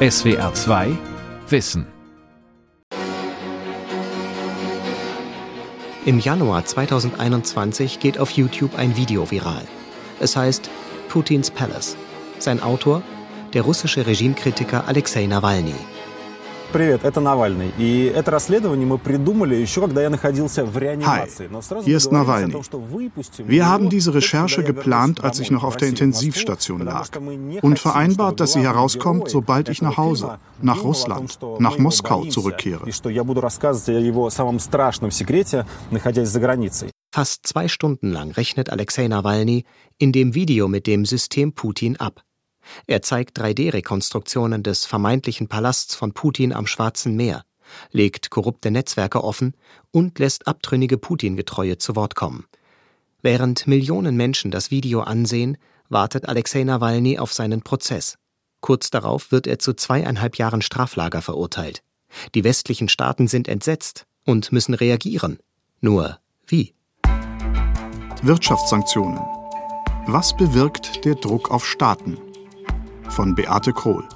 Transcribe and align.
SWR 0.00 0.54
2 0.54 0.96
Wissen 1.48 1.84
Im 6.06 6.20
Januar 6.20 6.64
2021 6.64 7.98
geht 7.98 8.16
auf 8.20 8.30
YouTube 8.30 8.78
ein 8.78 8.96
Video 8.96 9.28
viral. 9.28 9.64
Es 10.20 10.36
heißt 10.36 10.70
Putins 11.08 11.50
Palace. 11.50 11.96
Sein 12.38 12.62
Autor 12.62 13.02
der 13.54 13.62
russische 13.62 14.06
Regimekritiker 14.06 14.86
Alexei 14.86 15.26
Nawalny. 15.26 15.74
Привет, 16.73 17.01
это 17.03 17.21
Навальный. 17.21 17.71
И 17.77 18.11
это 18.15 18.31
расследование 18.31 18.87
мы 18.87 18.97
придумали 18.97 19.53
еще, 19.53 19.81
когда 19.81 20.01
я 20.01 20.09
находился 20.09 20.65
в 20.65 20.75
реанимации. 20.75 21.47
Hi, 21.47 21.83
hier 21.85 21.97
ist 21.97 22.11
Nawalny. 22.11 22.55
Wir 23.47 23.67
haben 23.67 23.89
diese 23.89 24.11
Recherche 24.15 24.63
geplant, 24.63 25.23
als 25.23 25.39
ich 25.39 25.51
noch 25.51 25.63
auf 25.63 25.77
der 25.77 25.89
Intensivstation 25.89 26.81
lag 26.81 27.09
und 27.61 27.77
vereinbart, 27.77 28.39
dass 28.39 28.53
sie 28.53 28.61
herauskommt, 28.61 29.29
sobald 29.29 29.69
ich 29.69 29.83
nach 29.83 29.97
Hause, 29.97 30.39
nach 30.63 30.83
Russland, 30.83 31.37
nach 31.59 31.77
Moskau 31.77 32.25
zurückkehre. 32.25 32.83
Fast 37.11 37.45
zwei 37.45 37.67
Stunden 37.67 38.11
lang 38.11 38.31
rechnet 38.31 38.71
Alexei 38.71 39.07
Nawalny 39.07 39.65
in 39.99 40.11
dem 40.11 40.33
Video 40.33 40.67
mit 40.67 40.87
dem 40.87 41.05
System 41.05 41.53
Putin 41.53 41.97
ab. 41.97 42.23
Er 42.86 43.02
zeigt 43.02 43.40
3D-Rekonstruktionen 43.40 44.62
des 44.62 44.86
vermeintlichen 44.86 45.48
Palasts 45.48 45.94
von 45.94 46.12
Putin 46.12 46.52
am 46.52 46.66
Schwarzen 46.66 47.16
Meer, 47.16 47.44
legt 47.90 48.30
korrupte 48.30 48.70
Netzwerke 48.70 49.22
offen 49.22 49.54
und 49.90 50.18
lässt 50.18 50.46
abtrünnige 50.46 50.98
Putin-Getreue 50.98 51.78
zu 51.78 51.96
Wort 51.96 52.14
kommen. 52.14 52.46
Während 53.22 53.66
Millionen 53.66 54.16
Menschen 54.16 54.50
das 54.50 54.70
Video 54.70 55.00
ansehen, 55.00 55.58
wartet 55.88 56.28
Alexei 56.28 56.64
Nawalny 56.64 57.18
auf 57.18 57.32
seinen 57.32 57.62
Prozess. 57.62 58.16
Kurz 58.60 58.90
darauf 58.90 59.32
wird 59.32 59.46
er 59.46 59.58
zu 59.58 59.74
zweieinhalb 59.74 60.36
Jahren 60.36 60.62
Straflager 60.62 61.22
verurteilt. 61.22 61.82
Die 62.34 62.44
westlichen 62.44 62.88
Staaten 62.88 63.28
sind 63.28 63.48
entsetzt 63.48 64.06
und 64.24 64.52
müssen 64.52 64.74
reagieren. 64.74 65.38
Nur 65.80 66.18
wie? 66.46 66.74
Wirtschaftssanktionen. 68.22 69.20
Was 70.06 70.36
bewirkt 70.36 71.04
der 71.04 71.14
Druck 71.14 71.50
auf 71.50 71.66
Staaten? 71.66 72.18
Von 73.10 73.34
Beate 73.34 73.72
Krohl. 73.72 74.08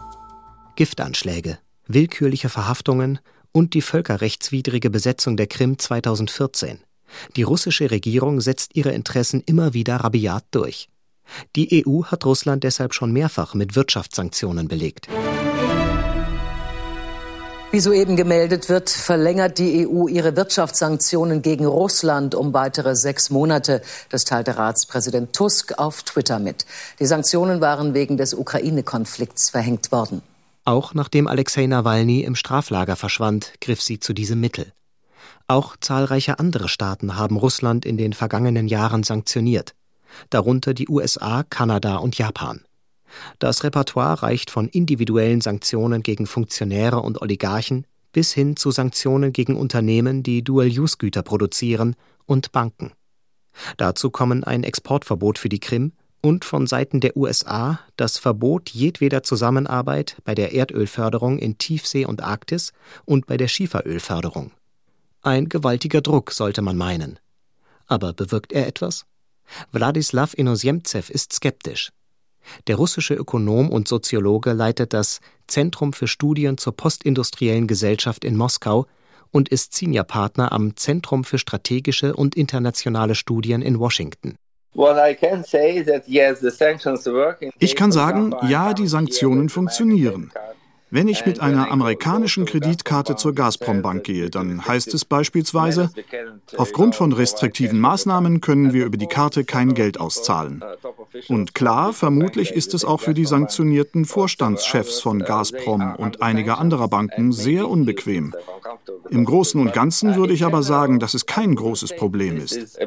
Giftanschläge, 0.76 1.58
willkürliche 1.86 2.48
Verhaftungen 2.48 3.18
und 3.52 3.74
die 3.74 3.82
völkerrechtswidrige 3.82 4.90
Besetzung 4.90 5.36
der 5.36 5.46
Krim 5.46 5.78
2014. 5.78 6.78
Die 7.36 7.42
russische 7.42 7.90
Regierung 7.90 8.40
setzt 8.40 8.74
ihre 8.74 8.92
Interessen 8.92 9.42
immer 9.44 9.74
wieder 9.74 9.96
rabiat 9.96 10.44
durch. 10.50 10.88
Die 11.56 11.84
EU 11.86 12.04
hat 12.04 12.24
Russland 12.24 12.64
deshalb 12.64 12.94
schon 12.94 13.12
mehrfach 13.12 13.54
mit 13.54 13.76
Wirtschaftssanktionen 13.76 14.68
belegt. 14.68 15.08
Wie 17.72 17.80
soeben 17.80 18.16
gemeldet 18.16 18.68
wird, 18.68 18.90
verlängert 18.90 19.56
die 19.56 19.88
EU 19.88 20.06
ihre 20.06 20.36
Wirtschaftssanktionen 20.36 21.40
gegen 21.40 21.64
Russland 21.64 22.34
um 22.34 22.52
weitere 22.52 22.94
sechs 22.94 23.30
Monate. 23.30 23.80
Das 24.10 24.26
teilte 24.26 24.58
Ratspräsident 24.58 25.32
Tusk 25.32 25.78
auf 25.78 26.02
Twitter 26.02 26.38
mit. 26.38 26.66
Die 27.00 27.06
Sanktionen 27.06 27.62
waren 27.62 27.94
wegen 27.94 28.18
des 28.18 28.34
Ukraine-Konflikts 28.34 29.48
verhängt 29.48 29.90
worden. 29.90 30.20
Auch 30.66 30.92
nachdem 30.92 31.26
Alexei 31.26 31.64
Nawalny 31.64 32.20
im 32.20 32.34
Straflager 32.34 32.94
verschwand, 32.94 33.54
griff 33.62 33.80
sie 33.80 33.98
zu 33.98 34.12
diesem 34.12 34.38
Mittel. 34.38 34.70
Auch 35.48 35.74
zahlreiche 35.80 36.38
andere 36.38 36.68
Staaten 36.68 37.16
haben 37.16 37.38
Russland 37.38 37.86
in 37.86 37.96
den 37.96 38.12
vergangenen 38.12 38.68
Jahren 38.68 39.02
sanktioniert, 39.02 39.74
darunter 40.28 40.74
die 40.74 40.90
USA, 40.90 41.42
Kanada 41.48 41.96
und 41.96 42.18
Japan. 42.18 42.66
Das 43.38 43.64
Repertoire 43.64 44.22
reicht 44.22 44.50
von 44.50 44.68
individuellen 44.68 45.40
Sanktionen 45.40 46.02
gegen 46.02 46.26
Funktionäre 46.26 47.00
und 47.00 47.20
Oligarchen 47.20 47.86
bis 48.12 48.32
hin 48.32 48.56
zu 48.56 48.70
Sanktionen 48.70 49.32
gegen 49.32 49.56
Unternehmen, 49.56 50.22
die 50.22 50.44
Dual-Use-Güter 50.44 51.22
produzieren, 51.22 51.96
und 52.26 52.52
Banken. 52.52 52.92
Dazu 53.76 54.10
kommen 54.10 54.44
ein 54.44 54.64
Exportverbot 54.64 55.38
für 55.38 55.48
die 55.48 55.60
Krim 55.60 55.92
und 56.22 56.44
von 56.44 56.66
Seiten 56.66 57.00
der 57.00 57.16
USA 57.16 57.80
das 57.96 58.16
Verbot 58.16 58.70
jedweder 58.70 59.22
Zusammenarbeit 59.22 60.16
bei 60.24 60.34
der 60.34 60.54
Erdölförderung 60.54 61.38
in 61.38 61.58
Tiefsee 61.58 62.06
und 62.06 62.22
Arktis 62.22 62.72
und 63.04 63.26
bei 63.26 63.36
der 63.36 63.48
Schieferölförderung. 63.48 64.52
Ein 65.20 65.48
gewaltiger 65.48 66.00
Druck, 66.00 66.30
sollte 66.30 66.62
man 66.62 66.76
meinen. 66.76 67.18
Aber 67.86 68.12
bewirkt 68.12 68.52
er 68.52 68.66
etwas? 68.66 69.04
Wladislaw 69.72 70.32
Inozemtsev 70.34 71.10
ist 71.10 71.32
skeptisch. 71.32 71.90
Der 72.66 72.76
russische 72.76 73.14
Ökonom 73.14 73.70
und 73.70 73.88
Soziologe 73.88 74.52
leitet 74.52 74.92
das 74.92 75.20
Zentrum 75.46 75.92
für 75.92 76.06
Studien 76.06 76.58
zur 76.58 76.76
postindustriellen 76.76 77.66
Gesellschaft 77.66 78.24
in 78.24 78.36
Moskau 78.36 78.86
und 79.30 79.48
ist 79.48 79.74
Seniorpartner 79.74 80.52
am 80.52 80.76
Zentrum 80.76 81.24
für 81.24 81.38
strategische 81.38 82.14
und 82.14 82.36
internationale 82.36 83.14
Studien 83.14 83.62
in 83.62 83.78
Washington. 83.78 84.36
Ich 87.58 87.76
kann 87.76 87.92
sagen, 87.92 88.34
ja, 88.48 88.74
die 88.74 88.86
Sanktionen 88.86 89.48
funktionieren. 89.48 90.32
Wenn 90.94 91.08
ich 91.08 91.24
mit 91.24 91.40
einer 91.40 91.70
amerikanischen 91.70 92.44
Kreditkarte 92.44 93.16
zur 93.16 93.34
Gazprom-Bank 93.34 94.04
gehe, 94.04 94.28
dann 94.28 94.66
heißt 94.66 94.92
es 94.92 95.06
beispielsweise, 95.06 95.90
aufgrund 96.58 96.94
von 96.94 97.14
restriktiven 97.14 97.80
Maßnahmen 97.80 98.42
können 98.42 98.74
wir 98.74 98.84
über 98.84 98.98
die 98.98 99.06
Karte 99.06 99.44
kein 99.44 99.72
Geld 99.72 99.98
auszahlen. 99.98 100.62
Und 101.28 101.54
klar, 101.54 101.94
vermutlich 101.94 102.50
ist 102.50 102.74
es 102.74 102.84
auch 102.84 103.00
für 103.00 103.14
die 103.14 103.24
sanktionierten 103.24 104.04
Vorstandschefs 104.04 105.00
von 105.00 105.20
Gazprom 105.20 105.94
und 105.96 106.20
einiger 106.20 106.58
anderer 106.58 106.88
Banken 106.88 107.32
sehr 107.32 107.70
unbequem. 107.70 108.34
Im 109.08 109.24
Großen 109.24 109.58
und 109.58 109.72
Ganzen 109.72 110.14
würde 110.16 110.34
ich 110.34 110.44
aber 110.44 110.62
sagen, 110.62 111.00
dass 111.00 111.14
es 111.14 111.24
kein 111.24 111.54
großes 111.54 111.96
Problem 111.96 112.36
ist. 112.36 112.78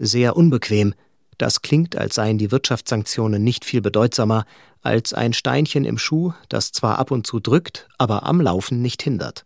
Sehr 0.00 0.36
unbequem. 0.36 0.94
Das 1.38 1.62
klingt, 1.62 1.96
als 1.96 2.14
seien 2.14 2.38
die 2.38 2.50
Wirtschaftssanktionen 2.50 3.42
nicht 3.42 3.64
viel 3.64 3.80
bedeutsamer 3.80 4.46
als 4.82 5.12
ein 5.12 5.32
Steinchen 5.32 5.84
im 5.84 5.98
Schuh, 5.98 6.32
das 6.48 6.72
zwar 6.72 6.98
ab 6.98 7.10
und 7.10 7.26
zu 7.26 7.40
drückt, 7.40 7.88
aber 7.98 8.22
am 8.24 8.40
Laufen 8.40 8.80
nicht 8.82 9.02
hindert. 9.02 9.44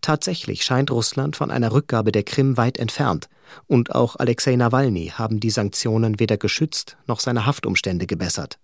Tatsächlich 0.00 0.64
scheint 0.64 0.90
Russland 0.90 1.36
von 1.36 1.50
einer 1.50 1.72
Rückgabe 1.72 2.12
der 2.12 2.22
Krim 2.22 2.56
weit 2.56 2.78
entfernt, 2.78 3.28
und 3.66 3.94
auch 3.94 4.16
Alexei 4.16 4.56
Nawalny 4.56 5.12
haben 5.14 5.40
die 5.40 5.50
Sanktionen 5.50 6.18
weder 6.20 6.36
geschützt 6.36 6.96
noch 7.06 7.20
seine 7.20 7.44
Haftumstände 7.46 8.06
gebessert. 8.06 8.58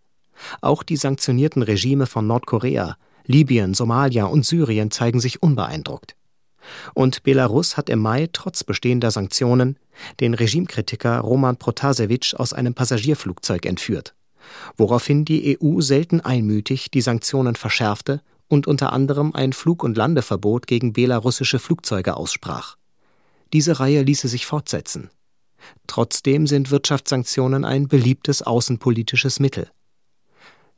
Auch 0.61 0.83
die 0.83 0.97
sanktionierten 0.97 1.63
Regime 1.63 2.07
von 2.07 2.27
Nordkorea, 2.27 2.97
Libyen, 3.25 3.75
Somalia 3.75 4.25
und 4.25 4.47
Syrien 4.47 4.91
zeigen 4.91 5.21
sich 5.21 5.43
unbeeindruckt. 5.43 6.15
Und 6.95 7.23
Belarus 7.23 7.77
hat 7.77 7.89
im 7.89 8.01
Mai 8.01 8.29
trotz 8.33 8.65
bestehender 8.65 9.11
Sanktionen 9.11 9.79
den 10.21 10.35
Regimekritiker 10.35 11.21
Roman 11.21 11.57
Protasevich 11.57 12.39
aus 12.39 12.53
einem 12.53 12.75
Passagierflugzeug 12.75 13.67
entführt, 13.67 14.15
woraufhin 14.77 15.25
die 15.25 15.59
EU 15.61 15.81
selten 15.81 16.21
einmütig 16.21 16.91
die 16.91 17.01
Sanktionen 17.01 17.57
verschärfte 17.57 18.23
und 18.49 18.67
unter 18.67 18.93
anderem 18.93 19.35
ein 19.35 19.53
Flug- 19.53 19.85
und 19.85 19.97
Landeverbot 19.97 20.67
gegen 20.67 20.93
belarussische 20.93 21.59
Flugzeuge 21.59 22.17
aussprach. 22.17 22.77
Diese 23.53 23.81
Reihe 23.81 24.03
ließe 24.03 24.29
sich 24.29 24.47
fortsetzen. 24.47 25.11
Trotzdem 25.87 26.47
sind 26.47 26.71
Wirtschaftssanktionen 26.71 27.65
ein 27.65 27.89
beliebtes 27.89 28.43
außenpolitisches 28.43 29.41
Mittel. 29.41 29.71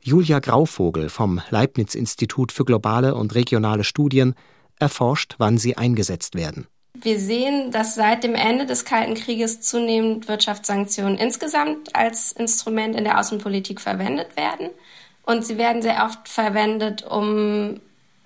Julia 0.03 0.39
Grauvogel 0.39 1.09
vom 1.09 1.41
Leibniz 1.51 1.93
Institut 1.93 2.51
für 2.51 2.65
globale 2.65 3.13
und 3.13 3.35
regionale 3.35 3.83
Studien 3.83 4.33
erforscht, 4.81 5.35
wann 5.37 5.57
sie 5.57 5.77
eingesetzt 5.77 6.35
werden. 6.35 6.67
Wir 6.93 7.19
sehen, 7.19 7.71
dass 7.71 7.95
seit 7.95 8.23
dem 8.23 8.35
Ende 8.35 8.65
des 8.65 8.85
Kalten 8.85 9.15
Krieges 9.15 9.61
zunehmend 9.61 10.27
Wirtschaftssanktionen 10.27 11.17
insgesamt 11.17 11.95
als 11.95 12.31
Instrument 12.31 12.95
in 12.95 13.05
der 13.05 13.19
Außenpolitik 13.19 13.79
verwendet 13.79 14.35
werden. 14.35 14.69
Und 15.23 15.45
sie 15.45 15.57
werden 15.57 15.81
sehr 15.81 16.05
oft 16.05 16.27
verwendet, 16.27 17.03
um 17.03 17.79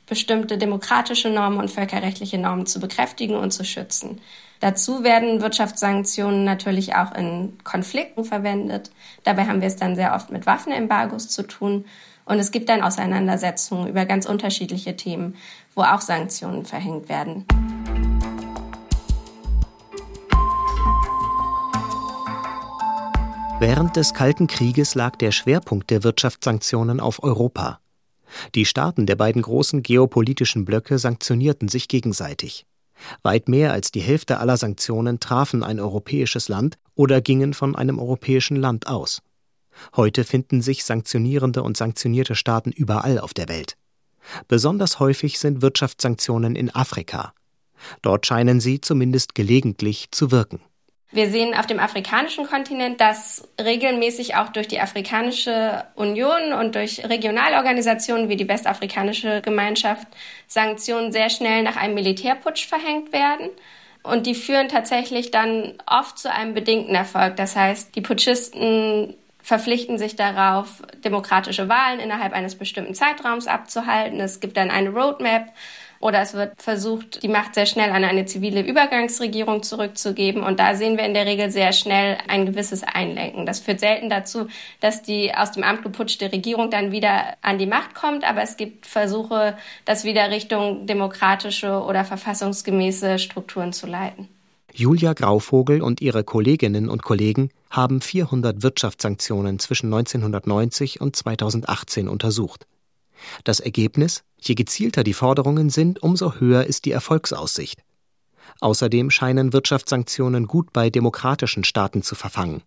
bestimmte 0.07 0.57
demokratische 0.57 1.29
Normen 1.29 1.59
und 1.59 1.71
völkerrechtliche 1.71 2.37
Normen 2.37 2.65
zu 2.65 2.79
bekräftigen 2.79 3.35
und 3.35 3.51
zu 3.51 3.63
schützen. 3.63 4.21
Dazu 4.59 5.03
werden 5.03 5.41
Wirtschaftssanktionen 5.41 6.43
natürlich 6.43 6.95
auch 6.95 7.13
in 7.13 7.57
Konflikten 7.63 8.23
verwendet. 8.23 8.91
Dabei 9.23 9.45
haben 9.45 9.61
wir 9.61 9.67
es 9.67 9.75
dann 9.75 9.95
sehr 9.95 10.15
oft 10.15 10.31
mit 10.31 10.45
Waffenembargos 10.45 11.27
zu 11.27 11.43
tun. 11.43 11.85
Und 12.25 12.39
es 12.39 12.51
gibt 12.51 12.69
dann 12.69 12.81
Auseinandersetzungen 12.81 13.87
über 13.87 14.05
ganz 14.05 14.25
unterschiedliche 14.25 14.95
Themen, 14.95 15.35
wo 15.75 15.83
auch 15.83 16.01
Sanktionen 16.01 16.65
verhängt 16.65 17.07
werden. 17.07 17.45
Während 23.59 23.95
des 23.95 24.13
Kalten 24.13 24.47
Krieges 24.47 24.95
lag 24.95 25.15
der 25.15 25.31
Schwerpunkt 25.31 25.89
der 25.89 26.03
Wirtschaftssanktionen 26.03 26.99
auf 26.99 27.23
Europa. 27.23 27.79
Die 28.53 28.65
Staaten 28.65 29.05
der 29.05 29.15
beiden 29.15 29.41
großen 29.41 29.81
geopolitischen 29.81 30.65
Blöcke 30.65 30.99
sanktionierten 30.99 31.69
sich 31.69 31.87
gegenseitig. 31.87 32.65
Weit 33.23 33.47
mehr 33.47 33.71
als 33.71 33.91
die 33.91 34.01
Hälfte 34.01 34.39
aller 34.39 34.57
Sanktionen 34.57 35.19
trafen 35.19 35.63
ein 35.63 35.79
europäisches 35.79 36.49
Land 36.49 36.77
oder 36.95 37.21
gingen 37.21 37.53
von 37.53 37.75
einem 37.75 37.99
europäischen 37.99 38.57
Land 38.57 38.87
aus. 38.87 39.21
Heute 39.95 40.23
finden 40.23 40.61
sich 40.61 40.85
sanktionierende 40.85 41.63
und 41.63 41.77
sanktionierte 41.77 42.35
Staaten 42.35 42.71
überall 42.71 43.19
auf 43.19 43.33
der 43.33 43.49
Welt. 43.49 43.75
Besonders 44.47 44.99
häufig 44.99 45.39
sind 45.39 45.61
Wirtschaftssanktionen 45.61 46.55
in 46.55 46.73
Afrika. 46.73 47.33
Dort 48.01 48.25
scheinen 48.25 48.59
sie 48.59 48.81
zumindest 48.81 49.35
gelegentlich 49.35 50.07
zu 50.11 50.31
wirken. 50.31 50.61
Wir 51.11 51.29
sehen 51.29 51.53
auf 51.53 51.65
dem 51.65 51.79
afrikanischen 51.79 52.45
Kontinent, 52.45 52.99
dass 52.99 53.47
regelmäßig 53.61 54.35
auch 54.35 54.49
durch 54.49 54.67
die 54.67 54.81
Afrikanische 54.81 55.85
Union 55.95 56.51
und 56.59 56.75
durch 56.75 57.07
Regionalorganisationen 57.07 58.27
wie 58.27 58.35
die 58.35 58.49
Westafrikanische 58.49 59.41
Gemeinschaft 59.41 60.07
Sanktionen 60.47 61.11
sehr 61.11 61.29
schnell 61.29 61.63
nach 61.63 61.77
einem 61.77 61.93
Militärputsch 61.93 62.67
verhängt 62.67 63.13
werden. 63.13 63.49
Und 64.03 64.27
die 64.27 64.35
führen 64.35 64.67
tatsächlich 64.67 65.31
dann 65.31 65.75
oft 65.87 66.19
zu 66.19 66.31
einem 66.31 66.53
bedingten 66.53 66.95
Erfolg. 66.95 67.37
Das 67.37 67.55
heißt, 67.55 67.95
die 67.95 68.01
Putschisten 68.01 69.15
verpflichten 69.45 69.99
sich 69.99 70.15
darauf, 70.15 70.81
demokratische 71.03 71.69
Wahlen 71.69 71.99
innerhalb 71.99 72.33
eines 72.33 72.55
bestimmten 72.55 72.95
Zeitraums 72.95 73.45
abzuhalten. 73.45 74.19
Es 74.19 74.39
gibt 74.39 74.57
dann 74.57 74.71
eine 74.71 74.89
Roadmap 74.89 75.53
oder 75.99 76.19
es 76.21 76.33
wird 76.33 76.59
versucht, 76.59 77.21
die 77.21 77.27
Macht 77.27 77.53
sehr 77.53 77.67
schnell 77.67 77.91
an 77.91 78.03
eine 78.03 78.25
zivile 78.25 78.61
Übergangsregierung 78.61 79.61
zurückzugeben. 79.61 80.41
Und 80.41 80.59
da 80.59 80.73
sehen 80.73 80.97
wir 80.97 81.05
in 81.05 81.13
der 81.13 81.27
Regel 81.27 81.51
sehr 81.51 81.73
schnell 81.73 82.17
ein 82.27 82.47
gewisses 82.47 82.81
Einlenken. 82.83 83.45
Das 83.45 83.59
führt 83.59 83.81
selten 83.81 84.09
dazu, 84.09 84.47
dass 84.79 85.03
die 85.03 85.35
aus 85.35 85.51
dem 85.51 85.61
Amt 85.61 85.83
geputschte 85.83 86.31
Regierung 86.31 86.71
dann 86.71 86.91
wieder 86.91 87.35
an 87.43 87.59
die 87.59 87.67
Macht 87.67 87.93
kommt. 87.93 88.27
Aber 88.27 88.41
es 88.41 88.57
gibt 88.57 88.87
Versuche, 88.87 89.55
das 89.85 90.05
wieder 90.05 90.31
Richtung 90.31 90.87
demokratische 90.87 91.83
oder 91.83 92.03
verfassungsgemäße 92.03 93.19
Strukturen 93.19 93.73
zu 93.73 93.85
leiten. 93.85 94.27
Julia 94.77 95.13
Grauvogel 95.13 95.81
und 95.81 96.01
ihre 96.01 96.25
Kolleginnen 96.25 96.89
und 96.89 97.01
Kollegen 97.01 97.49
haben 97.69 98.01
400 98.01 98.61
Wirtschaftssanktionen 98.61 99.57
zwischen 99.57 99.85
1990 99.85 100.99
und 100.99 101.15
2018 101.15 102.09
untersucht. 102.09 102.67
Das 103.45 103.61
Ergebnis? 103.61 104.25
Je 104.37 104.53
gezielter 104.53 105.05
die 105.05 105.13
Forderungen 105.13 105.69
sind, 105.69 106.03
umso 106.03 106.35
höher 106.41 106.65
ist 106.65 106.83
die 106.83 106.91
Erfolgsaussicht. 106.91 107.83
Außerdem 108.59 109.11
scheinen 109.11 109.53
Wirtschaftssanktionen 109.53 110.45
gut 110.45 110.73
bei 110.73 110.89
demokratischen 110.89 111.63
Staaten 111.63 112.01
zu 112.01 112.15
verfangen. 112.15 112.61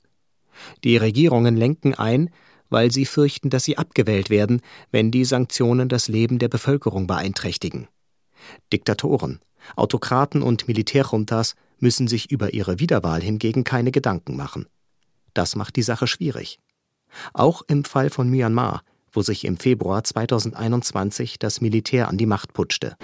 Die 0.85 0.97
Regierungen 0.97 1.59
lenken 1.59 1.93
ein, 1.93 2.31
weil 2.71 2.91
sie 2.91 3.05
fürchten, 3.05 3.51
dass 3.51 3.65
sie 3.65 3.77
abgewählt 3.77 4.31
werden, 4.31 4.63
wenn 4.91 5.11
die 5.11 5.27
Sanktionen 5.27 5.91
das 5.91 6.09
Leben 6.09 6.39
der 6.39 6.49
Bevölkerung 6.49 7.07
beeinträchtigen. 7.07 7.87
Diktatoren, 8.73 9.41
Autokraten 9.77 10.41
und 10.41 10.69
Militärjuntas 10.69 11.55
müssen 11.81 12.09
sich 12.09 12.31
über 12.31 12.55
ihre 12.55 12.79
Wiederwahl 12.79 13.23
hingegen 13.23 13.65
keine 13.65 13.91
Gedanken 13.91 14.37
machen. 14.37 14.67
Das 15.35 15.57
macht 15.57 15.77
die 15.77 15.83
Sache 15.83 16.07
schwierig. 16.07 16.59
Auch 17.33 17.63
im 17.69 17.85
Fall 17.85 18.11
von 18.11 18.29
Myanmar 18.29 18.83
wo 19.13 19.23
sich 19.23 19.45
im 19.45 19.57
Februar 19.57 20.05
2021 20.05 21.39
das 21.39 21.61
Militär 21.61 22.09
an 22.09 22.19
die 22.19 22.27
Macht 22.27 22.53
putschte. 22.53 22.97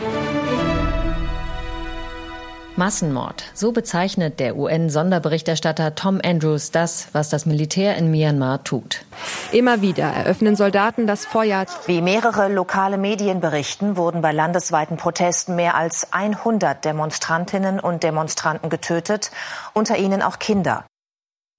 Massenmord. 2.76 3.44
So 3.54 3.72
bezeichnet 3.72 4.40
der 4.40 4.56
UN-Sonderberichterstatter 4.56 5.94
Tom 5.94 6.20
Andrews 6.24 6.70
das, 6.70 7.08
was 7.12 7.28
das 7.28 7.46
Militär 7.46 7.96
in 7.96 8.10
Myanmar 8.10 8.64
tut. 8.64 9.04
Immer 9.52 9.80
wieder 9.80 10.04
eröffnen 10.04 10.56
Soldaten 10.56 11.06
das 11.06 11.24
Feuer. 11.24 11.66
Wie 11.86 12.00
mehrere 12.00 12.52
lokale 12.52 12.98
Medien 12.98 13.40
berichten, 13.40 13.96
wurden 13.96 14.22
bei 14.22 14.32
landesweiten 14.32 14.96
Protesten 14.96 15.54
mehr 15.54 15.76
als 15.76 16.12
100 16.12 16.84
Demonstrantinnen 16.84 17.78
und 17.78 18.02
Demonstranten 18.02 18.70
getötet, 18.70 19.30
unter 19.72 19.96
ihnen 19.98 20.22
auch 20.22 20.38
Kinder. 20.38 20.84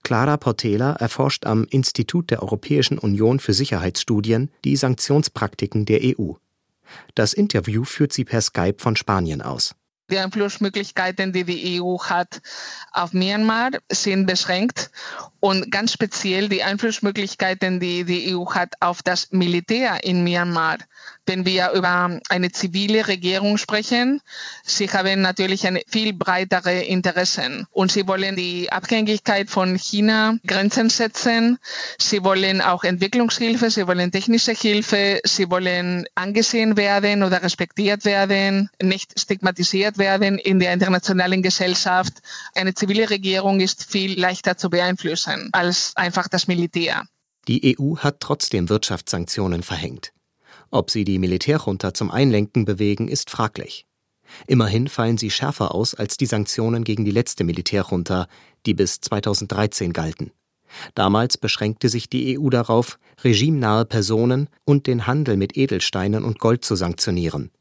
Clara 0.04 0.38
Portela 0.38 0.94
erforscht 0.94 1.46
am 1.46 1.66
Institut 1.70 2.30
der 2.30 2.44
Europäischen 2.44 3.00
Union 3.00 3.40
für 3.40 3.54
Sicherheitsstudien 3.54 4.52
die 4.64 4.76
Sanktionspraktiken 4.76 5.86
der 5.86 6.02
EU. 6.04 6.34
Das 7.16 7.34
Interview 7.34 7.86
führt 7.86 8.14
sie 8.14 8.26
per 8.26 8.42
Skype 8.42 8.76
von 8.78 8.96
Spanien 8.96 9.42
aus. 9.42 9.74
Die 10.10 10.20
Einflussmöglichkeiten, 10.20 11.34
die 11.34 11.44
die 11.44 11.82
EU 11.82 11.98
hat 11.98 12.42
auf 12.92 13.14
Myanmar, 13.14 13.72
sind 13.92 14.28
beschränkt. 14.28 14.92
Und 15.40 15.72
ganz 15.72 15.94
speziell 15.94 16.48
die 16.48 16.64
Einflussmöglichkeiten, 16.64 17.80
die 17.80 18.04
die 18.04 18.36
EU 18.36 18.46
hat 18.54 18.74
auf 18.82 19.02
das 19.02 19.32
Militär 19.32 20.04
in 20.04 20.24
Myanmar 20.24 20.78
wenn 21.26 21.46
wir 21.46 21.72
über 21.72 22.20
eine 22.30 22.52
zivile 22.52 23.08
Regierung 23.08 23.58
sprechen, 23.58 24.22
sie 24.64 24.90
haben 24.90 25.22
natürlich 25.22 25.66
eine 25.66 25.82
viel 25.88 26.14
breitere 26.14 26.82
Interessen 26.82 27.68
und 27.72 27.92
sie 27.92 28.08
wollen 28.08 28.36
die 28.36 28.72
Abhängigkeit 28.72 29.50
von 29.50 29.76
China 29.78 30.38
Grenzen 30.46 30.90
setzen. 30.90 31.58
Sie 32.00 32.24
wollen 32.24 32.62
auch 32.62 32.84
Entwicklungshilfe, 32.84 33.70
sie 33.70 33.88
wollen 33.88 34.12
technische 34.12 34.54
Hilfe, 34.54 35.20
sie 35.24 35.50
wollen 35.50 36.06
angesehen 36.16 36.78
werden 36.78 37.24
oder 37.24 37.42
respektiert 37.44 38.06
werden, 38.06 38.70
nicht 38.82 39.20
stigmatisiert 39.20 39.98
werden 39.98 40.38
in 40.38 40.60
der 40.60 40.74
internationalen 40.74 41.42
Gesellschaft. 41.42 42.14
Eine 42.54 42.74
zivile 42.74 43.10
Regierung 43.10 43.60
ist 43.60 43.86
viel 43.90 44.20
leichter 44.20 44.58
zu 44.58 44.70
beeinflussen 44.70 45.50
als 45.54 45.94
einfach 45.96 46.28
das 46.28 46.48
Militär. 46.48 47.04
Die 47.48 47.78
EU 47.78 47.98
hat 47.98 48.20
trotzdem 48.20 48.70
Wirtschaftssanktionen 48.70 49.62
verhängt. 49.62 50.15
Ob 50.76 50.92
sie 50.92 51.06
die 51.06 51.20
Militärjunta 51.20 51.94
zum 51.94 52.12
Einlenken 52.12 52.66
bewegen, 52.66 53.08
ist 53.08 53.30
fraglich. 53.30 53.86
Immerhin 54.46 54.90
fallen 54.90 55.18
sie 55.18 55.32
schärfer 55.32 55.74
aus 55.74 55.96
als 55.96 56.18
die 56.18 56.26
Sanktionen 56.26 56.84
gegen 56.84 57.06
die 57.06 57.12
letzte 57.12 57.46
Militärjunta, 57.46 58.28
die 58.66 58.74
bis 58.74 59.00
2013 59.00 59.94
galten. 59.94 60.32
Damals 60.94 61.38
beschränkte 61.38 61.88
sich 61.88 62.10
die 62.10 62.38
EU 62.38 62.50
darauf, 62.50 63.00
regimenahe 63.24 63.86
Personen 63.86 64.50
und 64.66 64.86
den 64.86 65.08
Handel 65.08 65.38
mit 65.38 65.56
Edelsteinen 65.56 66.26
und 66.26 66.40
Gold 66.40 66.66
zu 66.66 66.76
sanktionieren. 66.76 67.52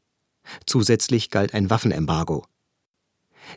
Zusätzlich 0.65 1.29
galt 1.29 1.53
ein 1.53 1.69
Waffenembargo. 1.69 2.43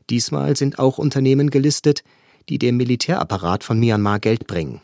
Diesmal 0.09 0.57
sind 0.57 0.79
auch 0.79 0.99
Unternehmen 0.99 1.51
gelistet, 1.51 2.05
die 2.49 2.59
dem 2.59 2.77
Militärapparat 2.77 3.65
von 3.65 3.81
Myanmar 3.81 4.21
Geld 4.21 4.47
bringen. 4.47 4.83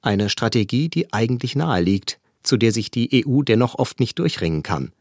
Eine 0.00 0.30
Strategie, 0.30 0.88
die 0.88 1.12
eigentlich 1.12 1.54
nahe 1.54 1.82
liegt, 1.82 2.18
zu 2.42 2.56
der 2.56 2.72
sich 2.72 2.90
die 2.90 3.24
EU 3.26 3.42
dennoch 3.42 3.78
oft 3.78 4.00
nicht 4.00 4.18
durchringen 4.18 4.62
kann. 4.62 4.92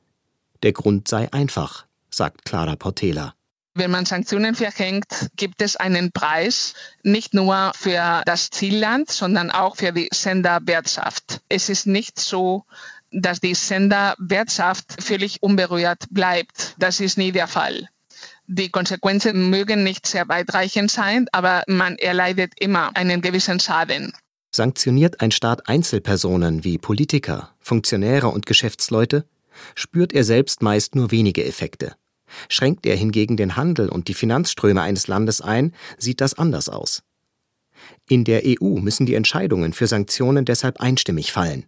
Der 0.63 0.73
Grund 0.73 1.07
sei 1.07 1.31
einfach, 1.31 1.85
sagt 2.09 2.45
Clara 2.45 2.75
Portela. 2.75 3.33
Wenn 3.75 3.91
man 3.91 4.05
Sanktionen 4.05 4.55
verhängt, 4.55 5.29
gibt 5.37 5.61
es 5.61 5.75
einen 5.75 6.11
Preis, 6.11 6.73
nicht 7.03 7.33
nur 7.33 7.71
für 7.75 8.23
das 8.25 8.49
Zielland, 8.49 9.09
sondern 9.09 9.51
auch 9.51 9.77
für 9.77 9.93
die 9.93 10.09
Senderwirtschaft. 10.11 11.41
Es 11.47 11.69
ist 11.69 11.87
nicht 11.87 12.19
so, 12.19 12.65
dass 13.11 13.39
die 13.39 13.55
Senderwirtschaft 13.55 15.01
völlig 15.01 15.41
unberührt 15.41 16.05
bleibt. 16.09 16.75
Das 16.77 16.99
ist 16.99 17.17
nie 17.17 17.31
der 17.31 17.47
Fall. 17.47 17.87
Die 18.47 18.69
Konsequenzen 18.69 19.49
mögen 19.49 19.83
nicht 19.83 20.07
sehr 20.07 20.27
weitreichend 20.27 20.89
sein, 20.89 21.27
aber 21.31 21.63
man 21.67 21.97
erleidet 21.97 22.53
immer 22.59 22.95
einen 22.95 23.21
gewissen 23.21 23.59
Schaden. 23.59 24.11
Sanktioniert 24.51 25.21
ein 25.21 25.31
Staat 25.31 25.69
Einzelpersonen 25.69 26.63
wie 26.63 26.77
Politiker, 26.77 27.53
Funktionäre 27.59 28.29
und 28.29 28.45
Geschäftsleute, 28.45 29.25
spürt 29.75 30.11
er 30.13 30.23
selbst 30.23 30.61
meist 30.63 30.95
nur 30.95 31.11
wenige 31.11 31.45
Effekte. 31.45 31.95
Schränkt 32.47 32.85
er 32.85 32.95
hingegen 32.95 33.37
den 33.37 33.55
Handel 33.55 33.89
und 33.89 34.07
die 34.07 34.13
Finanzströme 34.13 34.81
eines 34.81 35.07
Landes 35.07 35.41
ein, 35.41 35.73
sieht 35.97 36.21
das 36.21 36.33
anders 36.33 36.69
aus. 36.69 37.03
In 38.07 38.23
der 38.23 38.41
EU 38.45 38.79
müssen 38.79 39.05
die 39.05 39.15
Entscheidungen 39.15 39.73
für 39.73 39.87
Sanktionen 39.87 40.45
deshalb 40.45 40.79
einstimmig 40.79 41.31
fallen. 41.31 41.65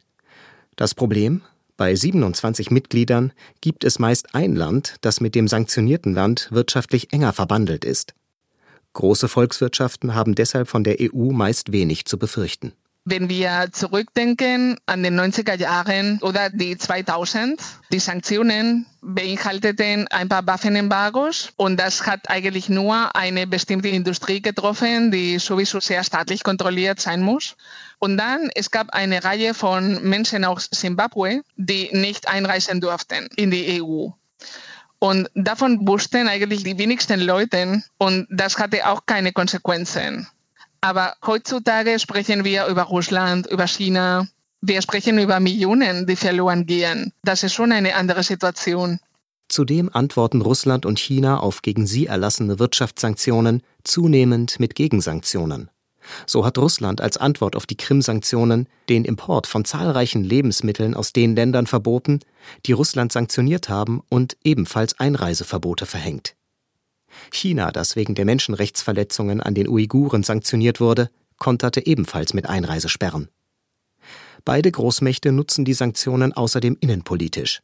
Das 0.76 0.96
Problem? 0.96 1.42
Bei 1.78 1.96
27 1.96 2.70
Mitgliedern 2.70 3.34
gibt 3.62 3.84
es 3.84 3.98
meist 3.98 4.36
ein 4.36 4.56
Land, 4.56 4.96
das 5.02 5.22
mit 5.22 5.36
dem 5.36 5.48
sanktionierten 5.48 6.14
Land 6.14 6.50
wirtschaftlich 6.52 7.14
enger 7.14 7.34
verbandelt 7.34 7.86
ist. 7.86 8.14
Große 8.94 9.28
Volkswirtschaften 9.28 10.16
haben 10.16 10.36
deshalb 10.36 10.68
von 10.68 10.84
der 10.84 10.98
EU 11.00 11.32
meist 11.32 11.72
wenig 11.72 12.06
zu 12.06 12.18
befürchten. 12.18 12.74
Wenn 13.04 13.30
wir 13.30 13.70
zurückdenken 13.72 14.78
an 14.86 15.02
den 15.02 15.20
90er 15.20 15.58
Jahren 15.58 16.20
oder 16.22 16.52
die 16.52 16.78
2000, 16.78 17.60
die 17.92 17.98
Sanktionen 17.98 18.86
beinhalteten 19.02 20.08
ein 20.10 20.30
paar 20.30 20.46
Waffenembargos 20.46 21.52
und 21.56 21.80
das 21.80 22.06
hat 22.06 22.30
eigentlich 22.30 22.70
nur 22.70 23.16
eine 23.16 23.48
bestimmte 23.48 23.88
Industrie 23.88 24.40
getroffen, 24.40 25.10
die 25.10 25.40
sowieso 25.40 25.80
sehr 25.80 26.04
staatlich 26.04 26.44
kontrolliert 26.44 27.00
sein 27.00 27.22
muss. 27.22 27.56
Und 27.98 28.18
dann, 28.18 28.52
es 28.54 28.70
gab 28.70 28.92
eine 28.92 29.24
Reihe 29.24 29.56
von 29.56 30.04
Menschen 30.04 30.46
aus 30.46 30.70
Simbabwe, 30.72 31.42
die 31.56 31.90
nicht 31.94 32.28
einreisen 32.28 32.82
durften 32.82 33.28
in 33.36 33.50
die 33.50 33.82
EU. 33.82 34.10
Und 35.04 35.30
davon 35.34 35.88
wussten 35.88 36.28
eigentlich 36.28 36.64
die 36.64 36.78
wenigsten 36.78 37.22
Leute 37.22 37.82
und 37.98 38.28
das 38.30 38.60
hatte 38.60 38.88
auch 38.88 39.08
keine 39.08 39.32
Konsequenzen. 39.32 40.28
Aber 40.80 41.16
heutzutage 41.26 41.98
sprechen 41.98 42.44
wir 42.44 42.68
über 42.68 42.84
Russland, 42.84 43.48
über 43.48 43.66
China. 43.66 44.28
Wir 44.62 44.80
sprechen 44.84 45.18
über 45.18 45.40
Millionen, 45.40 46.06
die 46.06 46.16
verloren 46.16 46.68
gehen. 46.68 47.14
Das 47.24 47.42
ist 47.42 47.54
schon 47.54 47.72
eine 47.72 47.96
andere 47.96 48.22
Situation. 48.22 49.00
Zudem 49.50 49.90
antworten 49.92 50.42
Russland 50.42 50.86
und 50.86 51.00
China 51.00 51.40
auf 51.40 51.64
gegen 51.64 51.88
sie 51.88 52.06
erlassene 52.06 52.60
Wirtschaftssanktionen 52.60 53.64
zunehmend 53.84 54.60
mit 54.60 54.76
Gegensanktionen. 54.76 55.72
So 56.26 56.46
hat 56.46 56.58
Russland 56.58 57.02
als 57.02 57.18
Antwort 57.18 57.56
auf 57.56 57.66
die 57.66 57.78
Krim-Sanktionen 57.78 58.68
den 58.90 59.06
Import 59.06 59.48
von 59.48 59.66
zahlreichen 59.66 60.24
Lebensmitteln 60.24 60.94
aus 60.94 61.14
den 61.14 61.36
Ländern 61.36 61.68
verboten, 61.68 62.20
die 62.66 62.74
Russland 62.74 63.12
sanktioniert 63.12 63.70
haben 63.70 64.02
und 64.10 64.38
ebenfalls 64.44 65.00
Einreiseverbote 65.00 65.86
verhängt. 65.86 66.36
China, 67.32 67.72
das 67.72 67.96
wegen 67.96 68.16
der 68.16 68.26
Menschenrechtsverletzungen 68.26 69.42
an 69.42 69.54
den 69.54 69.68
Uiguren 69.68 70.24
sanktioniert 70.24 70.80
wurde, 70.80 71.10
konterte 71.38 71.86
ebenfalls 71.86 72.34
mit 72.34 72.48
Einreisesperren. 72.48 73.30
Beide 74.46 74.72
Großmächte 74.72 75.32
nutzen 75.32 75.66
die 75.66 75.74
Sanktionen 75.74 76.34
außerdem 76.34 76.78
innenpolitisch. 76.80 77.62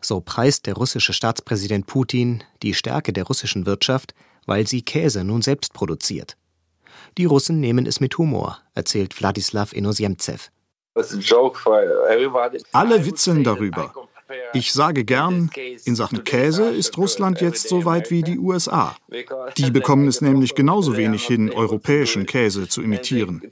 So 0.00 0.20
preist 0.20 0.66
der 0.66 0.74
russische 0.74 1.12
Staatspräsident 1.12 1.86
Putin 1.86 2.42
die 2.62 2.74
Stärke 2.74 3.12
der 3.12 3.24
russischen 3.24 3.66
Wirtschaft, 3.66 4.14
weil 4.46 4.66
sie 4.66 4.82
Käse 4.82 5.24
nun 5.24 5.42
selbst 5.42 5.72
produziert. 5.74 6.36
Die 7.16 7.24
Russen 7.24 7.60
nehmen 7.60 7.86
es 7.86 8.00
mit 8.00 8.18
Humor, 8.18 8.58
erzählt 8.74 9.18
Wladislaw 9.20 9.72
Inozemtsev. 9.72 10.50
Alle 12.72 13.06
witzeln 13.06 13.44
darüber. 13.44 13.92
Ich 14.52 14.72
sage 14.72 15.04
gern, 15.04 15.50
in 15.84 15.96
Sachen 15.96 16.24
Käse 16.24 16.70
ist 16.70 16.96
Russland 16.96 17.40
jetzt 17.40 17.68
so 17.68 17.84
weit 17.84 18.10
wie 18.10 18.22
die 18.22 18.38
USA. 18.38 18.96
Die 19.58 19.70
bekommen 19.70 20.08
es 20.08 20.20
nämlich 20.20 20.54
genauso 20.54 20.96
wenig 20.96 21.26
hin, 21.26 21.52
europäischen 21.52 22.24
Käse 22.26 22.68
zu 22.68 22.80
imitieren. 22.82 23.42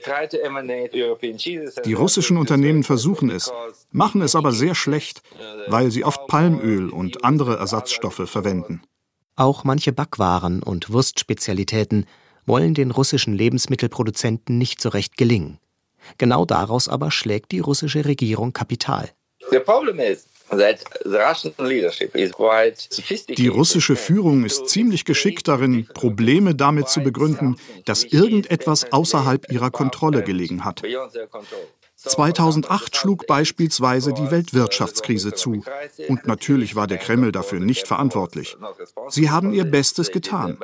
Die 1.85 1.93
russischen 1.93 2.37
Unternehmen 2.37 2.83
versuchen 2.83 3.29
es, 3.29 3.51
machen 3.91 4.21
es 4.21 4.35
aber 4.35 4.51
sehr 4.51 4.75
schlecht, 4.75 5.21
weil 5.67 5.91
sie 5.91 6.03
oft 6.03 6.27
Palmöl 6.27 6.89
und 6.89 7.23
andere 7.23 7.57
Ersatzstoffe 7.57 8.27
verwenden. 8.29 8.81
Auch 9.35 9.63
manche 9.63 9.93
Backwaren 9.93 10.61
und 10.63 10.91
Wurstspezialitäten 10.91 12.05
wollen 12.45 12.73
den 12.73 12.91
russischen 12.91 13.33
Lebensmittelproduzenten 13.33 14.57
nicht 14.57 14.81
so 14.81 14.89
recht 14.89 15.17
gelingen. 15.17 15.59
Genau 16.17 16.45
daraus 16.45 16.89
aber 16.89 17.11
schlägt 17.11 17.51
die 17.51 17.59
russische 17.59 18.05
Regierung 18.05 18.53
Kapital. 18.53 19.09
Die 23.29 23.47
russische 23.47 23.95
Führung 23.95 24.45
ist 24.45 24.69
ziemlich 24.69 25.05
geschickt 25.05 25.47
darin, 25.47 25.87
Probleme 25.93 26.55
damit 26.55 26.89
zu 26.89 27.01
begründen, 27.01 27.55
dass 27.85 28.03
irgendetwas 28.03 28.91
außerhalb 28.91 29.51
ihrer 29.51 29.71
Kontrolle 29.71 30.23
gelegen 30.23 30.65
hat. 30.65 30.83
2008 32.03 32.95
schlug 32.95 33.27
beispielsweise 33.27 34.13
die 34.13 34.29
Weltwirtschaftskrise 34.29 35.33
zu. 35.33 35.63
Und 36.07 36.27
natürlich 36.27 36.75
war 36.75 36.87
der 36.87 36.97
Kreml 36.97 37.31
dafür 37.31 37.59
nicht 37.59 37.87
verantwortlich. 37.87 38.57
Sie 39.09 39.29
haben 39.29 39.53
ihr 39.53 39.65
Bestes 39.65 40.11
getan. 40.11 40.57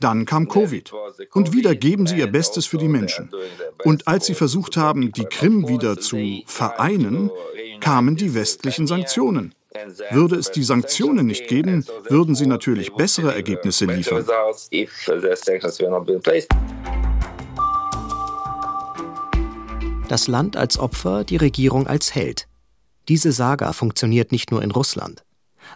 Dann 0.00 0.24
kam 0.24 0.48
Covid. 0.48 0.92
Und 1.32 1.52
wieder 1.52 1.74
geben 1.74 2.06
sie 2.06 2.18
ihr 2.18 2.26
Bestes 2.26 2.66
für 2.66 2.78
die 2.78 2.88
Menschen. 2.88 3.30
Und 3.84 4.08
als 4.08 4.26
sie 4.26 4.34
versucht 4.34 4.76
haben, 4.76 5.12
die 5.12 5.24
Krim 5.24 5.68
wieder 5.68 5.98
zu 5.98 6.42
vereinen, 6.46 7.30
kamen 7.80 8.16
die 8.16 8.34
westlichen 8.34 8.86
Sanktionen. 8.86 9.54
Würde 10.10 10.36
es 10.36 10.50
die 10.50 10.62
Sanktionen 10.62 11.26
nicht 11.26 11.48
geben, 11.48 11.84
würden 12.08 12.34
sie 12.34 12.46
natürlich 12.46 12.92
bessere 12.94 13.34
Ergebnisse 13.34 13.84
liefern. 13.84 14.24
Das 20.08 20.28
Land 20.28 20.56
als 20.56 20.78
Opfer, 20.78 21.24
die 21.24 21.36
Regierung 21.36 21.88
als 21.88 22.14
Held. 22.14 22.46
Diese 23.08 23.32
Saga 23.32 23.72
funktioniert 23.72 24.30
nicht 24.30 24.52
nur 24.52 24.62
in 24.62 24.70
Russland. 24.70 25.24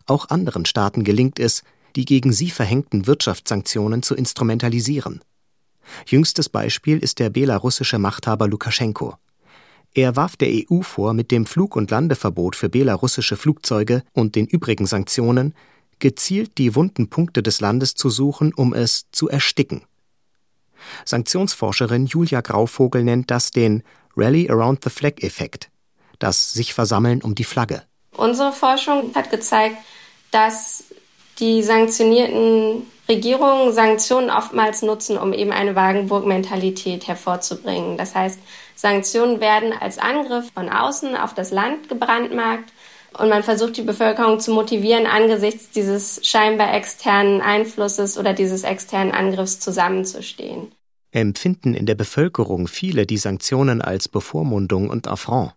Auch 0.07 0.29
anderen 0.29 0.67
Staaten 0.67 1.03
gelingt 1.03 1.41
es, 1.41 1.65
die 1.97 2.05
gegen 2.05 2.33
sie 2.33 2.51
verhängten 2.51 3.09
Wirtschaftssanktionen 3.09 4.05
zu 4.05 4.15
instrumentalisieren. 4.15 5.21
Jüngstes 6.07 6.49
Beispiel 6.49 6.99
ist 6.99 7.19
der 7.19 7.31
belarussische 7.31 7.99
Machthaber 7.99 8.47
Lukaschenko. 8.47 9.17
Er 9.95 10.15
warf 10.15 10.37
der 10.37 10.49
EU 10.71 10.83
vor, 10.83 11.13
mit 11.13 11.33
dem 11.33 11.45
Flug- 11.45 11.75
und 11.75 11.91
Landeverbot 11.91 12.55
für 12.55 12.69
belarussische 12.69 13.37
Flugzeuge 13.37 14.05
und 14.13 14.37
den 14.37 14.47
übrigen 14.47 14.87
Sanktionen 14.87 15.55
gezielt 15.99 16.57
die 16.57 16.77
wunden 16.77 17.11
Punkte 17.11 17.43
des 17.43 17.61
Landes 17.61 17.95
zu 17.95 18.09
suchen, 18.09 18.55
um 18.55 18.75
es 18.75 19.07
zu 19.11 19.29
ersticken. 19.29 19.83
Sanktionsforscherin 21.05 22.07
Julia 22.07 22.41
Grauvogel 22.41 23.03
nennt 23.03 23.31
das 23.31 23.51
den 23.51 23.83
Rally 24.17 24.51
Around 24.51 24.85
the 24.85 24.91
Flag-Effekt, 24.91 25.71
das 26.19 26.53
sich 26.53 26.75
versammeln 26.75 27.23
um 27.23 27.35
die 27.35 27.45
Flagge. 27.45 27.83
Unsere 28.17 28.53
Forschung 28.53 29.15
hat 29.15 29.31
gezeigt, 29.31 29.77
dass 30.31 30.85
die 31.39 31.63
sanktionierten 31.63 32.87
Regierungen 33.09 33.73
Sanktionen 33.73 34.31
oftmals 34.31 34.83
nutzen, 34.83 35.19
um 35.19 35.33
eben 35.33 35.53
eine 35.53 35.75
Wagenburg-Mentalität 35.75 37.09
hervorzubringen. 37.09 37.97
Das 37.97 38.15
heißt, 38.15 38.39
Sanktionen 38.77 39.41
werden 39.41 39.73
als 39.73 39.99
Angriff 39.99 40.53
von 40.55 40.69
außen 40.69 41.17
auf 41.17 41.35
das 41.35 41.51
Land 41.51 41.89
gebrandmarkt 41.89 42.73
und 43.19 43.29
man 43.29 43.43
versucht 43.43 43.77
die 43.77 43.83
Bevölkerung 43.83 44.39
zu 44.39 44.53
motivieren, 44.53 45.07
angesichts 45.07 45.71
dieses 45.71 46.25
scheinbar 46.25 46.73
externen 46.75 47.41
Einflusses 47.41 48.17
oder 48.17 48.33
dieses 48.33 48.63
externen 48.63 49.13
Angriffs 49.13 49.59
zusammenzustehen. 49.59 50.73
Empfinden 51.13 51.75
in 51.75 51.87
der 51.87 51.97
Bevölkerung 51.97 52.69
viele 52.69 53.05
die 53.05 53.17
Sanktionen 53.17 53.83
als 53.83 54.09
Bevormundung 54.09 54.91
und 54.91 55.09
Affront? 55.09 55.53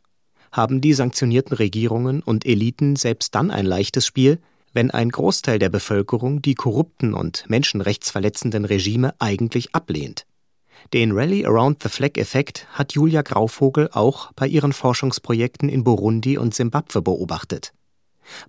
Haben 0.51 0.81
die 0.81 0.93
sanktionierten 0.93 1.55
Regierungen 1.55 2.21
und 2.21 2.45
Eliten 2.45 2.95
selbst 2.95 3.35
dann 3.35 3.51
ein 3.51 3.65
leichtes 3.65 4.05
Spiel, 4.05 4.39
wenn 4.73 4.89
ein 4.89 5.09
Großteil 5.09 5.59
der 5.59 5.69
Bevölkerung 5.69 6.41
die 6.41 6.55
korrupten 6.55 7.13
und 7.13 7.45
menschenrechtsverletzenden 7.47 8.65
Regime 8.65 9.13
eigentlich 9.19 9.75
ablehnt? 9.75 10.25
Den 10.91 11.11
Rally 11.11 11.45
Around 11.45 11.83
the 11.83 11.89
Flag-Effekt 11.89 12.67
hat 12.71 12.93
Julia 12.93 13.21
Grauvogel 13.21 13.89
auch 13.93 14.31
bei 14.33 14.47
ihren 14.47 14.73
Forschungsprojekten 14.73 15.69
in 15.69 15.83
Burundi 15.83 16.37
und 16.37 16.53
Simbabwe 16.53 17.01
beobachtet. 17.01 17.73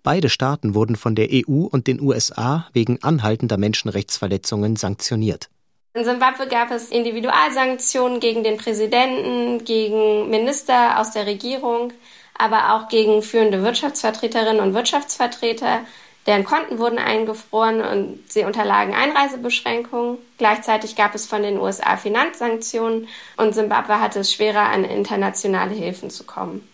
Beide 0.03 0.29
Staaten 0.29 0.75
wurden 0.75 0.97
von 0.97 1.15
der 1.15 1.29
EU 1.31 1.65
und 1.65 1.87
den 1.87 2.01
USA 2.01 2.69
wegen 2.73 3.03
anhaltender 3.03 3.59
Menschenrechtsverletzungen 3.59 4.77
sanktioniert. 4.77 5.51
In 5.97 6.05
Simbabwe 6.05 6.49
gab 6.49 6.73
es 6.73 6.89
Individualsanktionen 6.89 8.19
gegen 8.19 8.43
den 8.43 8.57
Präsidenten, 8.57 9.65
gegen 9.65 10.29
Minister 10.29 10.99
aus 10.99 11.13
der 11.13 11.25
Regierung, 11.25 11.93
aber 12.37 12.75
auch 12.75 12.89
gegen 12.89 13.23
führende 13.23 13.63
Wirtschaftsvertreterinnen 13.63 14.61
und 14.61 14.75
Wirtschaftsvertreter. 14.75 15.83
Deren 16.27 16.43
Konten 16.43 16.81
wurden 16.81 16.99
eingefroren 16.99 17.81
und 17.81 18.25
sie 18.27 18.43
unterlagen 18.43 18.93
Einreisebeschränkungen. 18.93 20.19
Gleichzeitig 20.37 20.97
gab 20.97 21.15
es 21.15 21.27
von 21.27 21.45
den 21.45 21.61
USA 21.61 21.97
Finanzsanktionen 21.97 23.07
und 23.37 23.55
Simbabwe 23.55 24.01
hatte 24.01 24.19
es 24.19 24.33
schwerer, 24.33 24.71
an 24.71 24.83
internationale 24.83 25.75
Hilfen 25.75 26.11
zu 26.11 26.25
kommen. 26.25 26.69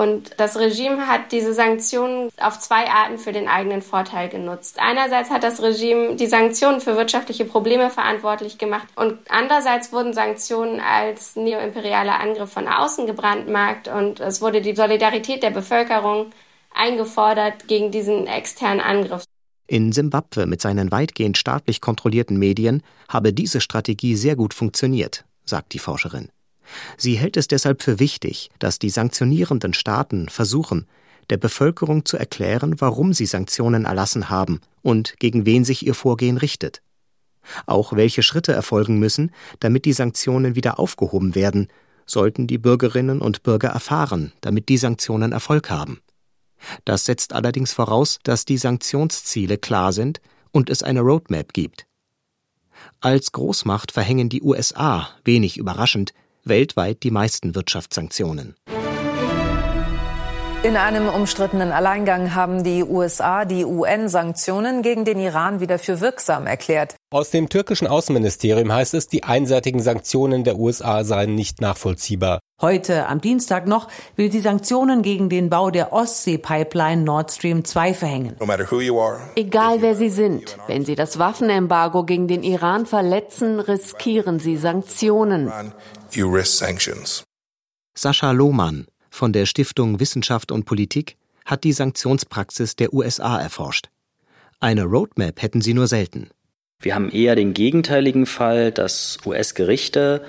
Und 0.00 0.30
das 0.38 0.56
Regime 0.56 1.08
hat 1.08 1.30
diese 1.30 1.52
Sanktionen 1.52 2.30
auf 2.40 2.58
zwei 2.58 2.88
Arten 2.88 3.18
für 3.18 3.32
den 3.32 3.48
eigenen 3.48 3.82
Vorteil 3.82 4.30
genutzt. 4.30 4.78
Einerseits 4.80 5.28
hat 5.28 5.42
das 5.42 5.60
Regime 5.60 6.16
die 6.16 6.26
Sanktionen 6.26 6.80
für 6.80 6.96
wirtschaftliche 6.96 7.44
Probleme 7.44 7.90
verantwortlich 7.90 8.56
gemacht 8.56 8.88
und 8.96 9.18
andererseits 9.28 9.92
wurden 9.92 10.14
Sanktionen 10.14 10.80
als 10.80 11.36
neoimperialer 11.36 12.18
Angriff 12.18 12.50
von 12.50 12.66
außen 12.66 13.04
gebrandmarkt 13.04 13.88
und 13.88 14.20
es 14.20 14.40
wurde 14.40 14.62
die 14.62 14.74
Solidarität 14.74 15.42
der 15.42 15.50
Bevölkerung 15.50 16.30
eingefordert 16.74 17.68
gegen 17.68 17.90
diesen 17.90 18.26
externen 18.26 18.80
Angriff. 18.80 19.24
In 19.66 19.92
Simbabwe 19.92 20.46
mit 20.46 20.62
seinen 20.62 20.90
weitgehend 20.90 21.36
staatlich 21.36 21.82
kontrollierten 21.82 22.38
Medien 22.38 22.82
habe 23.10 23.34
diese 23.34 23.60
Strategie 23.60 24.16
sehr 24.16 24.34
gut 24.34 24.54
funktioniert, 24.54 25.26
sagt 25.44 25.74
die 25.74 25.78
Forscherin. 25.78 26.30
Sie 26.96 27.16
hält 27.16 27.36
es 27.36 27.48
deshalb 27.48 27.82
für 27.82 27.98
wichtig, 27.98 28.50
dass 28.58 28.78
die 28.78 28.90
sanktionierenden 28.90 29.74
Staaten 29.74 30.28
versuchen, 30.28 30.86
der 31.30 31.36
Bevölkerung 31.36 32.04
zu 32.04 32.16
erklären, 32.16 32.80
warum 32.80 33.12
sie 33.12 33.26
Sanktionen 33.26 33.84
erlassen 33.84 34.30
haben 34.30 34.60
und 34.82 35.18
gegen 35.18 35.46
wen 35.46 35.64
sich 35.64 35.86
ihr 35.86 35.94
Vorgehen 35.94 36.36
richtet. 36.36 36.82
Auch 37.66 37.94
welche 37.94 38.22
Schritte 38.22 38.52
erfolgen 38.52 38.98
müssen, 38.98 39.32
damit 39.60 39.84
die 39.84 39.92
Sanktionen 39.92 40.54
wieder 40.54 40.78
aufgehoben 40.78 41.34
werden, 41.34 41.68
sollten 42.06 42.46
die 42.46 42.58
Bürgerinnen 42.58 43.20
und 43.20 43.42
Bürger 43.42 43.68
erfahren, 43.68 44.32
damit 44.40 44.68
die 44.68 44.78
Sanktionen 44.78 45.32
Erfolg 45.32 45.70
haben. 45.70 46.00
Das 46.84 47.04
setzt 47.04 47.32
allerdings 47.32 47.72
voraus, 47.72 48.18
dass 48.22 48.44
die 48.44 48.58
Sanktionsziele 48.58 49.56
klar 49.56 49.92
sind 49.92 50.20
und 50.50 50.68
es 50.68 50.82
eine 50.82 51.00
Roadmap 51.00 51.52
gibt. 51.52 51.86
Als 53.00 53.32
Großmacht 53.32 53.92
verhängen 53.92 54.28
die 54.28 54.42
USA, 54.42 55.08
wenig 55.24 55.56
überraschend, 55.56 56.12
weltweit 56.44 57.02
die 57.02 57.10
meisten 57.10 57.54
Wirtschaftssanktionen. 57.54 58.56
In 60.62 60.76
einem 60.76 61.08
umstrittenen 61.08 61.72
Alleingang 61.72 62.34
haben 62.34 62.64
die 62.64 62.84
USA 62.84 63.46
die 63.46 63.64
UN-Sanktionen 63.64 64.82
gegen 64.82 65.06
den 65.06 65.18
Iran 65.18 65.60
wieder 65.60 65.78
für 65.78 66.02
wirksam 66.02 66.46
erklärt. 66.46 66.96
Aus 67.10 67.30
dem 67.30 67.48
türkischen 67.48 67.86
Außenministerium 67.86 68.70
heißt 68.70 68.92
es, 68.92 69.08
die 69.08 69.24
einseitigen 69.24 69.80
Sanktionen 69.80 70.44
der 70.44 70.58
USA 70.58 71.02
seien 71.02 71.34
nicht 71.34 71.62
nachvollziehbar. 71.62 72.40
Heute, 72.60 73.06
am 73.06 73.22
Dienstag 73.22 73.66
noch, 73.66 73.88
will 74.16 74.30
sie 74.30 74.40
Sanktionen 74.40 75.00
gegen 75.00 75.30
den 75.30 75.48
Bau 75.48 75.70
der 75.70 75.94
Ostsee-Pipeline 75.94 77.02
Nord 77.02 77.32
Stream 77.32 77.64
2 77.64 77.94
verhängen. 77.94 78.36
Egal 79.34 79.80
wer 79.80 79.96
Sie 79.96 80.10
sind, 80.10 80.58
wenn 80.66 80.84
Sie 80.84 80.94
das 80.94 81.18
Waffenembargo 81.18 82.04
gegen 82.04 82.28
den 82.28 82.42
Iran 82.42 82.84
verletzen, 82.84 83.60
riskieren 83.60 84.40
Sie 84.40 84.58
Sanktionen. 84.58 85.50
Sascha 87.94 88.30
Lohmann 88.32 88.86
von 89.08 89.32
der 89.32 89.46
Stiftung 89.46 89.98
Wissenschaft 89.98 90.52
und 90.52 90.66
Politik 90.66 91.16
hat 91.46 91.64
die 91.64 91.72
Sanktionspraxis 91.72 92.76
der 92.76 92.92
USA 92.92 93.40
erforscht. 93.40 93.88
Eine 94.60 94.84
Roadmap 94.84 95.40
hätten 95.40 95.62
sie 95.62 95.72
nur 95.72 95.86
selten. 95.86 96.28
Wir 96.78 96.94
haben 96.94 97.10
eher 97.10 97.36
den 97.36 97.54
gegenteiligen 97.54 98.26
Fall, 98.26 98.70
dass 98.70 99.18
US-Gerichte 99.24 100.22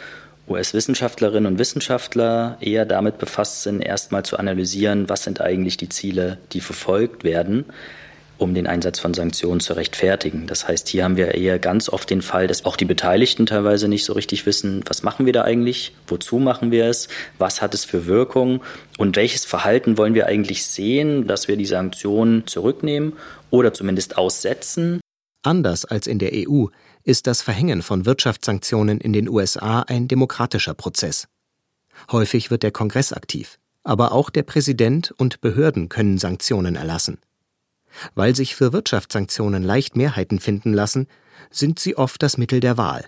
US-Wissenschaftlerinnen 0.47 1.51
und 1.51 1.59
Wissenschaftler 1.59 2.57
eher 2.59 2.85
damit 2.85 3.17
befasst 3.17 3.63
sind, 3.63 3.81
erstmal 3.81 4.23
zu 4.23 4.37
analysieren, 4.37 5.09
was 5.09 5.23
sind 5.23 5.41
eigentlich 5.41 5.77
die 5.77 5.89
Ziele, 5.89 6.37
die 6.51 6.61
verfolgt 6.61 7.23
werden, 7.23 7.65
um 8.37 8.55
den 8.55 8.65
Einsatz 8.65 8.99
von 8.99 9.13
Sanktionen 9.13 9.59
zu 9.59 9.73
rechtfertigen. 9.73 10.47
Das 10.47 10.67
heißt, 10.67 10.87
hier 10.87 11.03
haben 11.03 11.15
wir 11.15 11.35
eher 11.35 11.59
ganz 11.59 11.89
oft 11.89 12.09
den 12.09 12.23
Fall, 12.23 12.47
dass 12.47 12.65
auch 12.65 12.75
die 12.75 12.85
Beteiligten 12.85 13.45
teilweise 13.45 13.87
nicht 13.87 14.03
so 14.03 14.13
richtig 14.13 14.45
wissen, 14.45 14.83
was 14.87 15.03
machen 15.03 15.25
wir 15.27 15.33
da 15.33 15.43
eigentlich, 15.43 15.93
wozu 16.07 16.39
machen 16.39 16.71
wir 16.71 16.87
es, 16.87 17.07
was 17.37 17.61
hat 17.61 17.73
es 17.75 17.85
für 17.85 18.07
Wirkung 18.07 18.61
und 18.97 19.15
welches 19.15 19.45
Verhalten 19.45 19.97
wollen 19.97 20.15
wir 20.15 20.25
eigentlich 20.25 20.65
sehen, 20.65 21.27
dass 21.27 21.47
wir 21.47 21.55
die 21.55 21.65
Sanktionen 21.65 22.47
zurücknehmen 22.47 23.13
oder 23.51 23.73
zumindest 23.73 24.17
aussetzen. 24.17 25.01
Anders 25.43 25.85
als 25.85 26.07
in 26.07 26.19
der 26.19 26.31
EU 26.33 26.65
ist 27.03 27.27
das 27.27 27.41
Verhängen 27.41 27.81
von 27.81 28.05
Wirtschaftssanktionen 28.05 28.99
in 28.99 29.13
den 29.13 29.29
USA 29.29 29.81
ein 29.81 30.07
demokratischer 30.07 30.73
Prozess. 30.73 31.27
Häufig 32.11 32.51
wird 32.51 32.63
der 32.63 32.71
Kongress 32.71 33.13
aktiv, 33.13 33.59
aber 33.83 34.11
auch 34.11 34.29
der 34.29 34.43
Präsident 34.43 35.13
und 35.17 35.41
Behörden 35.41 35.89
können 35.89 36.17
Sanktionen 36.17 36.75
erlassen. 36.75 37.19
Weil 38.15 38.35
sich 38.35 38.55
für 38.55 38.73
Wirtschaftssanktionen 38.73 39.63
leicht 39.63 39.95
Mehrheiten 39.95 40.39
finden 40.39 40.73
lassen, 40.73 41.07
sind 41.49 41.79
sie 41.79 41.97
oft 41.97 42.21
das 42.23 42.37
Mittel 42.37 42.59
der 42.59 42.77
Wahl 42.77 43.05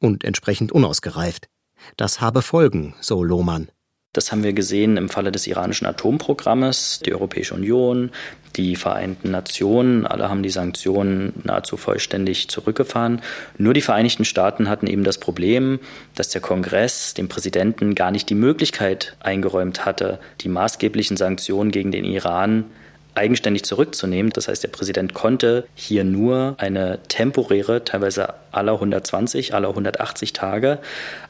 und 0.00 0.24
entsprechend 0.24 0.72
unausgereift. 0.72 1.48
Das 1.96 2.20
habe 2.20 2.42
Folgen, 2.42 2.94
so 3.00 3.22
Lohmann. 3.22 3.68
Das 4.14 4.30
haben 4.30 4.44
wir 4.44 4.52
gesehen 4.52 4.96
im 4.96 5.08
Falle 5.08 5.32
des 5.32 5.48
iranischen 5.48 5.86
Atomprogrammes. 5.88 7.00
Die 7.04 7.12
Europäische 7.12 7.52
Union, 7.52 8.12
die 8.54 8.76
Vereinten 8.76 9.32
Nationen, 9.32 10.06
alle 10.06 10.30
haben 10.30 10.44
die 10.44 10.50
Sanktionen 10.50 11.32
nahezu 11.42 11.76
vollständig 11.76 12.48
zurückgefahren. 12.48 13.20
Nur 13.58 13.74
die 13.74 13.80
Vereinigten 13.80 14.24
Staaten 14.24 14.68
hatten 14.68 14.86
eben 14.86 15.02
das 15.02 15.18
Problem, 15.18 15.80
dass 16.14 16.28
der 16.28 16.40
Kongress 16.40 17.14
dem 17.14 17.28
Präsidenten 17.28 17.96
gar 17.96 18.12
nicht 18.12 18.30
die 18.30 18.36
Möglichkeit 18.36 19.16
eingeräumt 19.18 19.84
hatte, 19.84 20.20
die 20.42 20.48
maßgeblichen 20.48 21.16
Sanktionen 21.16 21.72
gegen 21.72 21.90
den 21.90 22.04
Iran 22.04 22.66
eigenständig 23.14 23.64
zurückzunehmen. 23.64 24.32
Das 24.32 24.48
heißt, 24.48 24.62
der 24.62 24.68
Präsident 24.68 25.14
konnte 25.14 25.66
hier 25.74 26.04
nur 26.04 26.56
eine 26.58 27.00
temporäre, 27.08 27.84
teilweise 27.84 28.34
aller 28.52 28.74
120, 28.74 29.54
aller 29.54 29.68
180 29.68 30.32
Tage 30.32 30.80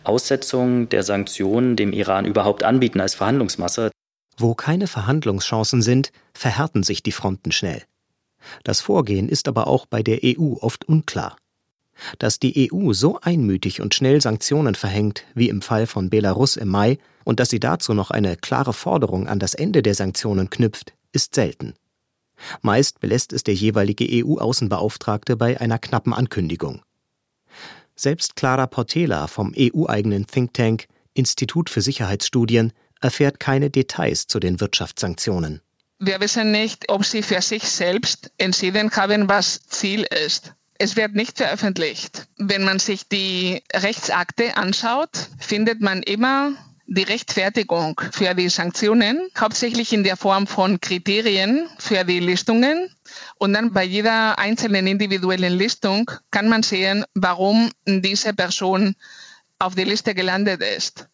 Aussetzung 0.02 0.88
der 0.88 1.02
Sanktionen 1.02 1.76
dem 1.76 1.92
Iran 1.92 2.26
überhaupt 2.26 2.62
anbieten 2.62 3.00
als 3.00 3.14
Verhandlungsmasse. 3.14 3.90
Wo 4.36 4.54
keine 4.54 4.86
Verhandlungschancen 4.86 5.82
sind, 5.82 6.10
verhärten 6.32 6.82
sich 6.82 7.02
die 7.02 7.12
Fronten 7.12 7.52
schnell. 7.52 7.82
Das 8.62 8.80
Vorgehen 8.80 9.28
ist 9.28 9.48
aber 9.48 9.66
auch 9.66 9.86
bei 9.86 10.02
der 10.02 10.20
EU 10.22 10.54
oft 10.60 10.86
unklar. 10.86 11.36
Dass 12.18 12.40
die 12.40 12.70
EU 12.72 12.92
so 12.92 13.20
einmütig 13.20 13.80
und 13.80 13.94
schnell 13.94 14.20
Sanktionen 14.20 14.74
verhängt, 14.74 15.24
wie 15.34 15.48
im 15.48 15.62
Fall 15.62 15.86
von 15.86 16.10
Belarus 16.10 16.56
im 16.56 16.68
Mai, 16.68 16.98
und 17.22 17.40
dass 17.40 17.50
sie 17.50 17.60
dazu 17.60 17.94
noch 17.94 18.10
eine 18.10 18.36
klare 18.36 18.72
Forderung 18.72 19.28
an 19.28 19.38
das 19.38 19.54
Ende 19.54 19.82
der 19.82 19.94
Sanktionen 19.94 20.50
knüpft, 20.50 20.92
ist 21.14 21.34
selten. 21.34 21.74
Meist 22.62 23.00
belässt 23.00 23.32
es 23.32 23.44
der 23.44 23.54
jeweilige 23.54 24.06
EU-Außenbeauftragte 24.10 25.36
bei 25.36 25.60
einer 25.60 25.78
knappen 25.78 26.12
Ankündigung. 26.12 26.82
Selbst 27.96 28.36
Clara 28.36 28.66
Portela 28.66 29.28
vom 29.28 29.54
EU-eigenen 29.56 30.26
Think 30.26 30.52
Tank 30.52 30.86
Institut 31.14 31.70
für 31.70 31.80
Sicherheitsstudien 31.80 32.72
erfährt 33.00 33.38
keine 33.38 33.70
Details 33.70 34.26
zu 34.26 34.40
den 34.40 34.60
Wirtschaftssanktionen. 34.60 35.60
Wir 36.00 36.20
wissen 36.20 36.50
nicht, 36.50 36.90
ob 36.90 37.04
sie 37.04 37.22
für 37.22 37.40
sich 37.40 37.62
selbst 37.62 38.32
entschieden 38.36 38.90
haben, 38.90 39.28
was 39.28 39.62
Ziel 39.68 40.06
ist. 40.24 40.54
Es 40.76 40.96
wird 40.96 41.14
nicht 41.14 41.36
veröffentlicht. 41.36 42.26
Wenn 42.36 42.64
man 42.64 42.80
sich 42.80 43.08
die 43.08 43.62
Rechtsakte 43.72 44.56
anschaut, 44.56 45.28
findet 45.38 45.80
man 45.80 46.02
immer 46.02 46.52
die 46.86 47.02
Rechtfertigung 47.02 48.00
für 48.12 48.34
die 48.34 48.48
Sanktionen, 48.48 49.28
hauptsächlich 49.38 49.92
in 49.92 50.04
der 50.04 50.16
Form 50.16 50.46
von 50.46 50.80
Kriterien 50.80 51.68
für 51.78 52.04
die 52.04 52.20
Listungen. 52.20 52.94
Und 53.36 53.52
dann 53.54 53.72
bei 53.72 53.84
jeder 53.84 54.38
einzelnen 54.38 54.86
individuellen 54.86 55.54
Listung 55.54 56.10
kann 56.30 56.48
man 56.48 56.62
sehen, 56.62 57.04
warum 57.14 57.70
diese 57.86 58.34
Person 58.34 58.94
auf 59.58 59.74
die 59.74 59.84
Liste 59.84 60.14
gelandet 60.14 60.62
ist. 60.62 61.08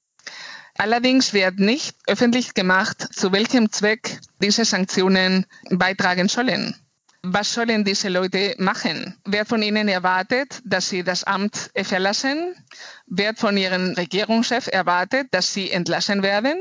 Allerdings 0.76 1.34
wird 1.34 1.58
nicht 1.58 1.94
öffentlich 2.06 2.54
gemacht, 2.54 3.06
zu 3.12 3.32
welchem 3.32 3.70
Zweck 3.70 4.18
diese 4.40 4.64
Sanktionen 4.64 5.46
beitragen 5.70 6.28
sollen. 6.28 6.74
Was 7.22 7.52
sollen 7.52 7.84
diese 7.84 8.08
Leute 8.08 8.54
machen? 8.58 9.14
Wird 9.26 9.46
von 9.46 9.62
ihnen 9.62 9.88
erwartet, 9.88 10.60
dass 10.64 10.88
sie 10.88 11.02
das 11.02 11.24
Amt 11.24 11.70
verlassen? 11.76 12.54
Wird 13.06 13.38
von 13.38 13.58
ihrem 13.58 13.92
Regierungschef 13.92 14.68
erwartet, 14.68 15.28
dass 15.30 15.52
sie 15.52 15.70
entlassen 15.70 16.22
werden? 16.22 16.58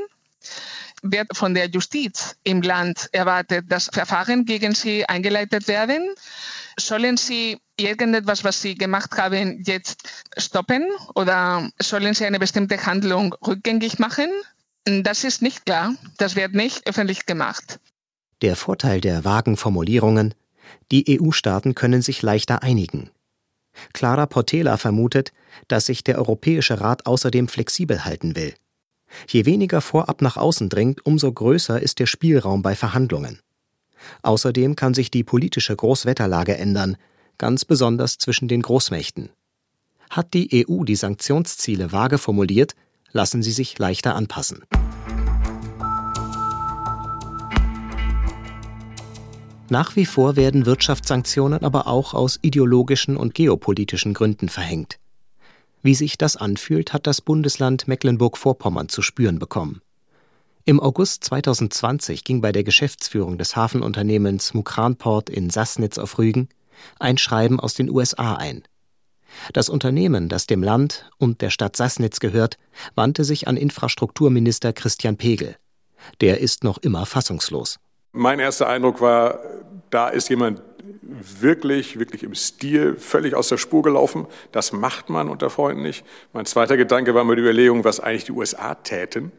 Wird 1.02 1.34
von 1.34 1.54
der 1.54 1.70
Justiz 1.70 2.36
im 2.42 2.60
Land 2.60 3.08
erwartet, 3.12 3.72
dass 3.72 3.88
Verfahren 3.90 4.44
gegen 4.44 4.74
sie 4.74 5.06
eingeleitet 5.06 5.66
werden? 5.66 6.14
Sollen 6.78 7.16
sie 7.16 7.58
irgendetwas, 7.78 8.44
was 8.44 8.60
sie 8.60 8.74
gemacht 8.74 9.16
haben, 9.16 9.62
jetzt 9.64 10.02
stoppen 10.36 10.84
oder 11.14 11.70
sollen 11.80 12.12
sie 12.12 12.26
eine 12.26 12.38
bestimmte 12.38 12.84
Handlung 12.84 13.34
rückgängig 13.46 13.98
machen? 13.98 14.28
Das 14.84 15.24
ist 15.24 15.40
nicht 15.40 15.64
klar. 15.64 15.94
Das 16.18 16.36
wird 16.36 16.52
nicht 16.52 16.86
öffentlich 16.86 17.24
gemacht. 17.24 17.80
Der 18.42 18.56
Vorteil 18.56 19.00
der 19.00 19.24
vagen 19.24 19.56
Formulierungen 19.56 20.34
die 20.90 21.20
EU-Staaten 21.20 21.74
können 21.74 22.02
sich 22.02 22.22
leichter 22.22 22.62
einigen. 22.62 23.10
Clara 23.92 24.26
Portela 24.26 24.76
vermutet, 24.76 25.32
dass 25.68 25.86
sich 25.86 26.04
der 26.04 26.18
Europäische 26.18 26.80
Rat 26.80 27.06
außerdem 27.06 27.48
flexibel 27.48 28.04
halten 28.04 28.36
will. 28.36 28.54
Je 29.28 29.44
weniger 29.44 29.80
vorab 29.80 30.22
nach 30.22 30.36
außen 30.36 30.68
dringt, 30.68 31.04
umso 31.04 31.32
größer 31.32 31.80
ist 31.80 31.98
der 31.98 32.06
Spielraum 32.06 32.62
bei 32.62 32.74
Verhandlungen. 32.74 33.40
Außerdem 34.22 34.76
kann 34.76 34.94
sich 34.94 35.10
die 35.10 35.24
politische 35.24 35.74
Großwetterlage 35.74 36.56
ändern, 36.56 36.96
ganz 37.38 37.64
besonders 37.64 38.18
zwischen 38.18 38.48
den 38.48 38.62
Großmächten. 38.62 39.30
Hat 40.10 40.34
die 40.34 40.66
EU 40.68 40.84
die 40.84 40.96
Sanktionsziele 40.96 41.92
vage 41.92 42.18
formuliert, 42.18 42.74
lassen 43.12 43.42
sie 43.42 43.52
sich 43.52 43.78
leichter 43.78 44.14
anpassen. 44.14 44.64
Nach 49.70 49.94
wie 49.94 50.04
vor 50.04 50.34
werden 50.34 50.66
Wirtschaftssanktionen 50.66 51.62
aber 51.62 51.86
auch 51.86 52.12
aus 52.12 52.40
ideologischen 52.42 53.16
und 53.16 53.34
geopolitischen 53.34 54.14
Gründen 54.14 54.48
verhängt. 54.48 54.98
Wie 55.80 55.94
sich 55.94 56.18
das 56.18 56.36
anfühlt, 56.36 56.92
hat 56.92 57.06
das 57.06 57.20
Bundesland 57.20 57.86
Mecklenburg-Vorpommern 57.86 58.88
zu 58.88 59.00
spüren 59.00 59.38
bekommen. 59.38 59.80
Im 60.64 60.80
August 60.80 61.22
2020 61.22 62.24
ging 62.24 62.40
bei 62.40 62.50
der 62.50 62.64
Geschäftsführung 62.64 63.38
des 63.38 63.54
Hafenunternehmens 63.54 64.54
Mukranport 64.54 65.30
in 65.30 65.50
Sassnitz 65.50 65.98
auf 65.98 66.18
Rügen 66.18 66.48
ein 66.98 67.16
Schreiben 67.16 67.60
aus 67.60 67.74
den 67.74 67.90
USA 67.90 68.34
ein. 68.34 68.64
Das 69.52 69.68
Unternehmen, 69.68 70.28
das 70.28 70.48
dem 70.48 70.64
Land 70.64 71.08
und 71.16 71.42
der 71.42 71.50
Stadt 71.50 71.76
Sassnitz 71.76 72.18
gehört, 72.18 72.58
wandte 72.96 73.22
sich 73.22 73.46
an 73.46 73.56
Infrastrukturminister 73.56 74.72
Christian 74.72 75.16
Pegel. 75.16 75.54
Der 76.20 76.40
ist 76.40 76.64
noch 76.64 76.78
immer 76.78 77.06
fassungslos. 77.06 77.78
Mein 78.12 78.40
erster 78.40 78.68
Eindruck 78.68 79.00
war, 79.00 79.40
da 79.90 80.08
ist 80.08 80.28
jemand 80.28 80.62
wirklich, 81.02 81.98
wirklich 81.98 82.22
im 82.22 82.34
Stil 82.34 82.96
völlig 82.96 83.34
aus 83.34 83.48
der 83.48 83.56
Spur 83.56 83.82
gelaufen. 83.82 84.26
Das 84.52 84.72
macht 84.72 85.08
man 85.10 85.28
unter 85.28 85.50
Freunden 85.50 85.82
nicht. 85.82 86.04
Mein 86.32 86.46
zweiter 86.46 86.76
Gedanke 86.76 87.14
war 87.14 87.24
mir 87.24 87.36
die 87.36 87.42
Überlegung, 87.42 87.84
was 87.84 88.00
eigentlich 88.00 88.24
die 88.24 88.32
USA 88.32 88.74
täten, 88.74 89.32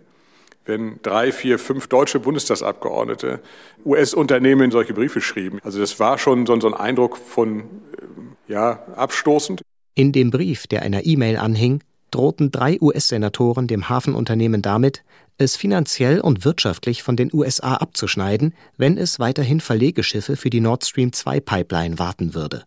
wenn 0.65 0.99
drei, 1.01 1.31
vier, 1.31 1.60
fünf 1.60 1.88
deutsche 1.88 2.19
Bundestagsabgeordnete 2.19 3.39
US-Unternehmen 3.86 4.71
solche 4.71 4.93
Briefe 4.93 5.21
schrieben. 5.21 5.60
Also 5.63 5.79
das 5.79 5.99
war 5.99 6.17
schon 6.17 6.45
so 6.45 6.53
ein 6.53 6.73
Eindruck 6.73 7.17
von, 7.17 7.60
äh, 7.60 8.51
ja, 8.51 8.84
abstoßend. 8.95 9.62
In 9.95 10.12
dem 10.12 10.31
Brief, 10.31 10.67
der 10.67 10.84
einer 10.84 11.05
E-Mail 11.05 11.38
anhing, 11.38 11.84
drohten 12.12 12.52
drei 12.52 12.78
US-Senatoren 12.80 13.67
dem 13.67 13.89
Hafenunternehmen 13.89 14.62
damit, 14.62 15.04
es 15.38 15.56
finanziell 15.56 16.19
und 16.19 16.45
wirtschaftlich 16.45 17.02
von 17.02 17.15
den 17.15 17.34
USA 17.34 17.76
abzuschneiden, 17.76 18.54
wenn 18.78 18.97
es 18.97 19.19
weiterhin 19.19 19.60
Verlegeschiffe 19.60 20.36
für 20.36 20.50
die 20.50 20.60
Nord 20.60 20.86
Stream 20.86 21.13
2 21.13 21.39
Pipeline 21.39 21.97
warten 21.97 22.34
würde. 22.34 22.65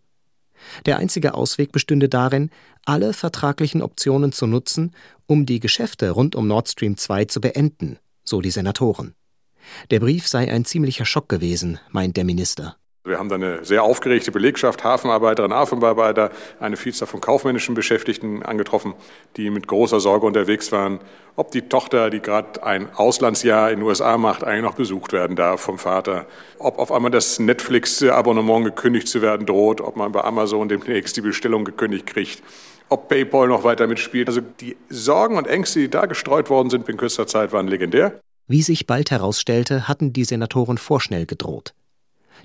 Der 0.86 0.98
einzige 0.98 1.34
Ausweg 1.34 1.72
bestünde 1.72 2.08
darin, 2.08 2.50
alle 2.84 3.12
vertraglichen 3.12 3.82
Optionen 3.82 4.32
zu 4.32 4.46
nutzen, 4.46 4.92
um 5.26 5.46
die 5.46 5.60
Geschäfte 5.60 6.10
rund 6.10 6.34
um 6.34 6.46
Nord 6.46 6.68
Stream 6.68 6.96
2 6.96 7.26
zu 7.26 7.40
beenden, 7.40 7.98
so 8.24 8.40
die 8.40 8.50
Senatoren. 8.50 9.14
Der 9.90 10.00
Brief 10.00 10.26
sei 10.28 10.50
ein 10.50 10.64
ziemlicher 10.64 11.04
Schock 11.04 11.28
gewesen, 11.28 11.78
meint 11.90 12.16
der 12.16 12.24
Minister. 12.24 12.76
Wir 13.06 13.18
haben 13.18 13.28
da 13.28 13.34
eine 13.34 13.62
sehr 13.66 13.82
aufgeregte 13.82 14.32
Belegschaft, 14.32 14.82
Hafenarbeiterinnen, 14.82 15.54
Hafenbearbeiter, 15.54 16.30
eine 16.58 16.78
Vielzahl 16.78 17.06
von 17.06 17.20
kaufmännischen 17.20 17.74
Beschäftigten 17.74 18.42
angetroffen, 18.42 18.94
die 19.36 19.50
mit 19.50 19.68
großer 19.68 20.00
Sorge 20.00 20.24
unterwegs 20.24 20.72
waren, 20.72 21.00
ob 21.36 21.50
die 21.50 21.68
Tochter, 21.68 22.08
die 22.08 22.20
gerade 22.20 22.62
ein 22.62 22.88
Auslandsjahr 22.94 23.70
in 23.70 23.80
den 23.80 23.86
USA 23.86 24.16
macht, 24.16 24.42
eigentlich 24.42 24.62
noch 24.62 24.76
besucht 24.76 25.12
werden 25.12 25.36
darf 25.36 25.60
vom 25.60 25.76
Vater, 25.76 26.24
ob 26.58 26.78
auf 26.78 26.90
einmal 26.90 27.10
das 27.10 27.38
Netflix-Abonnement 27.38 28.64
gekündigt 28.64 29.08
zu 29.08 29.20
werden 29.20 29.44
droht, 29.44 29.82
ob 29.82 29.96
man 29.96 30.10
bei 30.10 30.24
Amazon 30.24 30.70
demnächst 30.70 31.14
die 31.18 31.20
Bestellung 31.20 31.66
gekündigt 31.66 32.06
kriegt, 32.06 32.42
ob 32.88 33.10
PayPal 33.10 33.48
noch 33.48 33.64
weiter 33.64 33.86
mitspielt. 33.86 34.28
Also 34.28 34.40
die 34.40 34.78
Sorgen 34.88 35.36
und 35.36 35.46
Ängste, 35.46 35.80
die 35.80 35.90
da 35.90 36.06
gestreut 36.06 36.48
worden 36.48 36.70
sind 36.70 36.88
in 36.88 36.96
kürzester 36.96 37.26
Zeit, 37.26 37.52
waren 37.52 37.68
legendär. 37.68 38.18
Wie 38.46 38.62
sich 38.62 38.86
bald 38.86 39.10
herausstellte, 39.10 39.88
hatten 39.88 40.14
die 40.14 40.24
Senatoren 40.24 40.78
vorschnell 40.78 41.26
gedroht. 41.26 41.74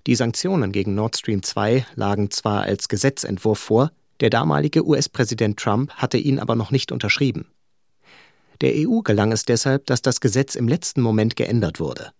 Die 0.08 0.16
Sanktionen 0.16 0.72
gegen 0.72 0.96
Nord 0.96 1.18
Stream 1.18 1.44
2 1.44 1.86
lagen 1.96 2.32
zwar 2.32 2.64
als 2.64 2.88
Gesetzentwurf 2.88 3.60
vor, 3.60 3.92
der 4.20 4.30
damalige 4.30 4.86
US-Präsident 4.86 5.58
Trump 5.60 5.92
hatte 5.94 6.18
ihn 6.18 6.40
aber 6.40 6.56
noch 6.56 6.72
nicht 6.72 6.92
unterschrieben. 6.92 7.48
Der 8.62 8.74
EU 8.76 9.00
gelang 9.00 9.32
es 9.32 9.44
deshalb, 9.44 9.86
dass 9.86 10.02
das 10.02 10.20
Gesetz 10.20 10.56
im 10.56 10.68
letzten 10.68 11.02
Moment 11.02 11.36
geändert 11.36 11.80
wurde. 11.80 12.12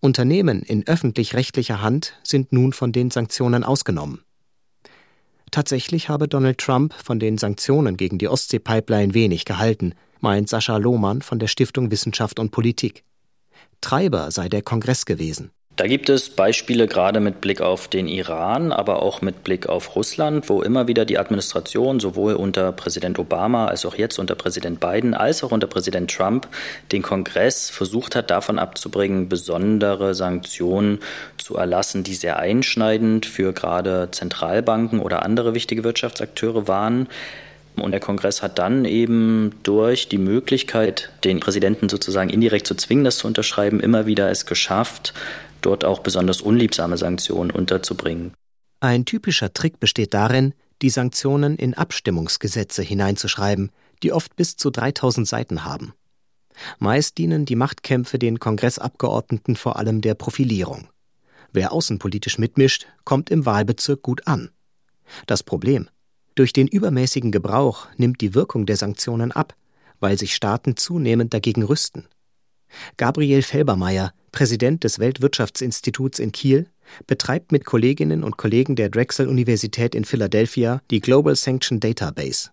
Unternehmen 0.00 0.62
in 0.62 0.86
öffentlich-rechtlicher 0.86 1.82
Hand 1.82 2.14
sind 2.22 2.52
nun 2.52 2.72
von 2.72 2.92
den 2.92 3.10
Sanktionen 3.10 3.62
ausgenommen. 3.62 4.22
Tatsächlich 5.50 6.08
habe 6.08 6.28
Donald 6.28 6.58
Trump 6.58 6.94
von 6.94 7.20
den 7.20 7.38
Sanktionen 7.38 7.96
gegen 7.96 8.18
die 8.18 8.28
Ostsee-Pipeline 8.28 9.14
wenig 9.14 9.44
gehalten, 9.44 9.94
meint 10.20 10.48
Sascha 10.48 10.76
Lohmann 10.78 11.22
von 11.22 11.38
der 11.38 11.46
Stiftung 11.46 11.90
Wissenschaft 11.90 12.38
und 12.38 12.50
Politik. 12.50 13.04
Treiber 13.80 14.30
sei 14.30 14.48
der 14.48 14.62
Kongress 14.62 15.04
gewesen. 15.04 15.50
Da 15.76 15.86
gibt 15.86 16.08
es 16.08 16.30
Beispiele 16.30 16.86
gerade 16.86 17.20
mit 17.20 17.42
Blick 17.42 17.60
auf 17.60 17.86
den 17.86 18.08
Iran, 18.08 18.72
aber 18.72 19.02
auch 19.02 19.20
mit 19.20 19.44
Blick 19.44 19.68
auf 19.68 19.94
Russland, 19.94 20.48
wo 20.48 20.62
immer 20.62 20.88
wieder 20.88 21.04
die 21.04 21.18
Administration 21.18 22.00
sowohl 22.00 22.32
unter 22.32 22.72
Präsident 22.72 23.18
Obama 23.18 23.66
als 23.66 23.84
auch 23.84 23.94
jetzt 23.94 24.18
unter 24.18 24.34
Präsident 24.36 24.80
Biden 24.80 25.12
als 25.12 25.44
auch 25.44 25.52
unter 25.52 25.66
Präsident 25.66 26.10
Trump 26.10 26.48
den 26.92 27.02
Kongress 27.02 27.68
versucht 27.68 28.16
hat, 28.16 28.30
davon 28.30 28.58
abzubringen, 28.58 29.28
besondere 29.28 30.14
Sanktionen 30.14 31.00
zu 31.36 31.56
erlassen, 31.56 32.04
die 32.04 32.14
sehr 32.14 32.38
einschneidend 32.38 33.26
für 33.26 33.52
gerade 33.52 34.08
Zentralbanken 34.12 35.00
oder 35.00 35.22
andere 35.24 35.52
wichtige 35.52 35.84
Wirtschaftsakteure 35.84 36.68
waren. 36.68 37.06
Und 37.76 37.90
der 37.90 38.00
Kongress 38.00 38.42
hat 38.42 38.58
dann 38.58 38.86
eben 38.86 39.54
durch 39.62 40.08
die 40.08 40.16
Möglichkeit, 40.16 41.10
den 41.24 41.40
Präsidenten 41.40 41.90
sozusagen 41.90 42.30
indirekt 42.30 42.66
zu 42.66 42.74
zwingen, 42.74 43.04
das 43.04 43.18
zu 43.18 43.26
unterschreiben, 43.26 43.80
immer 43.80 44.06
wieder 44.06 44.30
es 44.30 44.46
geschafft, 44.46 45.12
dort 45.66 45.84
auch 45.84 45.98
besonders 45.98 46.40
unliebsame 46.40 46.96
Sanktionen 46.96 47.50
unterzubringen. 47.50 48.34
Ein 48.78 49.04
typischer 49.04 49.52
Trick 49.52 49.80
besteht 49.80 50.14
darin, 50.14 50.54
die 50.80 50.90
Sanktionen 50.90 51.56
in 51.56 51.74
Abstimmungsgesetze 51.74 52.82
hineinzuschreiben, 52.82 53.70
die 54.02 54.12
oft 54.12 54.36
bis 54.36 54.56
zu 54.56 54.70
3000 54.70 55.26
Seiten 55.26 55.64
haben. 55.64 55.92
Meist 56.78 57.18
dienen 57.18 57.46
die 57.46 57.56
Machtkämpfe 57.56 58.18
den 58.18 58.38
Kongressabgeordneten 58.38 59.56
vor 59.56 59.76
allem 59.76 60.02
der 60.02 60.14
Profilierung. 60.14 60.88
Wer 61.52 61.72
außenpolitisch 61.72 62.38
mitmischt, 62.38 62.86
kommt 63.04 63.30
im 63.30 63.44
Wahlbezirk 63.44 64.02
gut 64.02 64.26
an. 64.26 64.50
Das 65.26 65.42
Problem 65.42 65.88
durch 66.36 66.52
den 66.52 66.68
übermäßigen 66.68 67.32
Gebrauch 67.32 67.88
nimmt 67.96 68.20
die 68.20 68.34
Wirkung 68.34 68.66
der 68.66 68.76
Sanktionen 68.76 69.32
ab, 69.32 69.54
weil 69.98 70.18
sich 70.18 70.34
Staaten 70.34 70.76
zunehmend 70.76 71.32
dagegen 71.34 71.62
rüsten. 71.62 72.06
Gabriel 72.96 73.42
Felbermeier, 73.42 74.12
Präsident 74.32 74.84
des 74.84 74.98
Weltwirtschaftsinstituts 74.98 76.18
in 76.18 76.32
Kiel, 76.32 76.68
betreibt 77.06 77.52
mit 77.52 77.64
Kolleginnen 77.64 78.22
und 78.22 78.36
Kollegen 78.36 78.76
der 78.76 78.88
Drexel-Universität 78.88 79.94
in 79.94 80.04
Philadelphia 80.04 80.80
die 80.90 81.00
Global 81.00 81.34
Sanction 81.36 81.80
Database. 81.80 82.50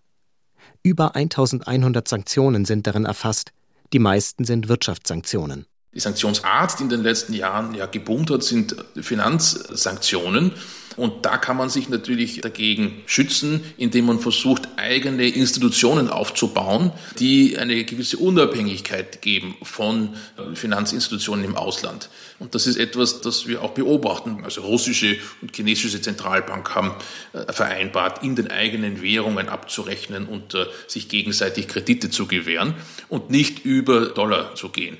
Über 0.81 1.15
1100 1.15 2.07
Sanktionen 2.07 2.65
sind 2.65 2.87
darin 2.87 3.05
erfasst, 3.05 3.51
die 3.93 3.99
meisten 3.99 4.43
sind 4.45 4.69
Wirtschaftssanktionen. 4.69 5.65
Die 5.95 5.99
Sanktionsart, 5.99 6.79
die 6.79 6.83
in 6.83 6.89
den 6.89 7.03
letzten 7.03 7.33
Jahren 7.33 7.75
ja 7.75 7.85
geboomt 7.85 8.31
hat, 8.31 8.43
sind 8.43 8.75
Finanzsanktionen. 8.99 10.53
Und 10.95 11.25
da 11.25 11.37
kann 11.37 11.57
man 11.57 11.69
sich 11.69 11.89
natürlich 11.89 12.41
dagegen 12.41 13.01
schützen, 13.05 13.63
indem 13.77 14.05
man 14.05 14.19
versucht, 14.19 14.67
eigene 14.77 15.27
Institutionen 15.27 16.09
aufzubauen, 16.09 16.91
die 17.19 17.57
eine 17.57 17.83
gewisse 17.83 18.17
Unabhängigkeit 18.17 19.21
geben 19.21 19.55
von 19.63 20.09
Finanzinstitutionen 20.53 21.45
im 21.45 21.55
Ausland. 21.55 22.09
Und 22.43 22.55
das 22.55 22.67
ist 22.67 22.75
etwas, 22.75 23.21
das 23.21 23.47
wir 23.47 23.63
auch 23.63 23.71
beobachten. 23.71 24.43
Also 24.43 24.63
russische 24.63 25.15
und 25.41 25.55
chinesische 25.55 26.01
Zentralbank 26.01 26.75
haben 26.75 26.91
äh, 27.31 27.53
vereinbart, 27.53 28.21
in 28.21 28.35
den 28.35 28.51
eigenen 28.51 29.01
Währungen 29.01 29.47
abzurechnen 29.47 30.27
und 30.27 30.53
äh, 30.53 30.65
sich 30.87 31.07
gegenseitig 31.07 31.69
Kredite 31.69 32.09
zu 32.09 32.27
gewähren 32.27 32.75
und 33.07 33.29
nicht 33.29 33.63
über 33.63 34.07
Dollar 34.07 34.55
zu 34.55 34.67
gehen. 34.67 34.97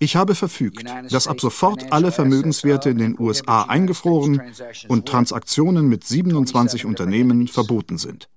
Ich 0.00 0.16
habe 0.16 0.34
verfügt, 0.34 0.84
dass 1.10 1.28
ab 1.28 1.40
sofort 1.40 1.92
alle 1.92 2.10
Vermögenswerte 2.10 2.90
in 2.90 2.98
den 2.98 3.16
USA 3.20 3.62
eingefroren 3.62 4.42
und 4.88 5.06
Transaktionen 5.06 5.86
mit 5.86 6.02
27 6.02 6.84
Unternehmen 6.84 7.46
verboten 7.46 7.98
sind. 7.98 8.28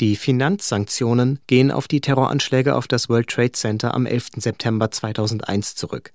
Die 0.00 0.16
Finanzsanktionen 0.16 1.40
gehen 1.46 1.70
auf 1.70 1.86
die 1.86 2.00
Terroranschläge 2.00 2.74
auf 2.74 2.88
das 2.88 3.08
World 3.08 3.28
Trade 3.28 3.52
Center 3.52 3.94
am 3.94 4.06
11. 4.06 4.30
September 4.36 4.90
2001 4.90 5.76
zurück. 5.76 6.12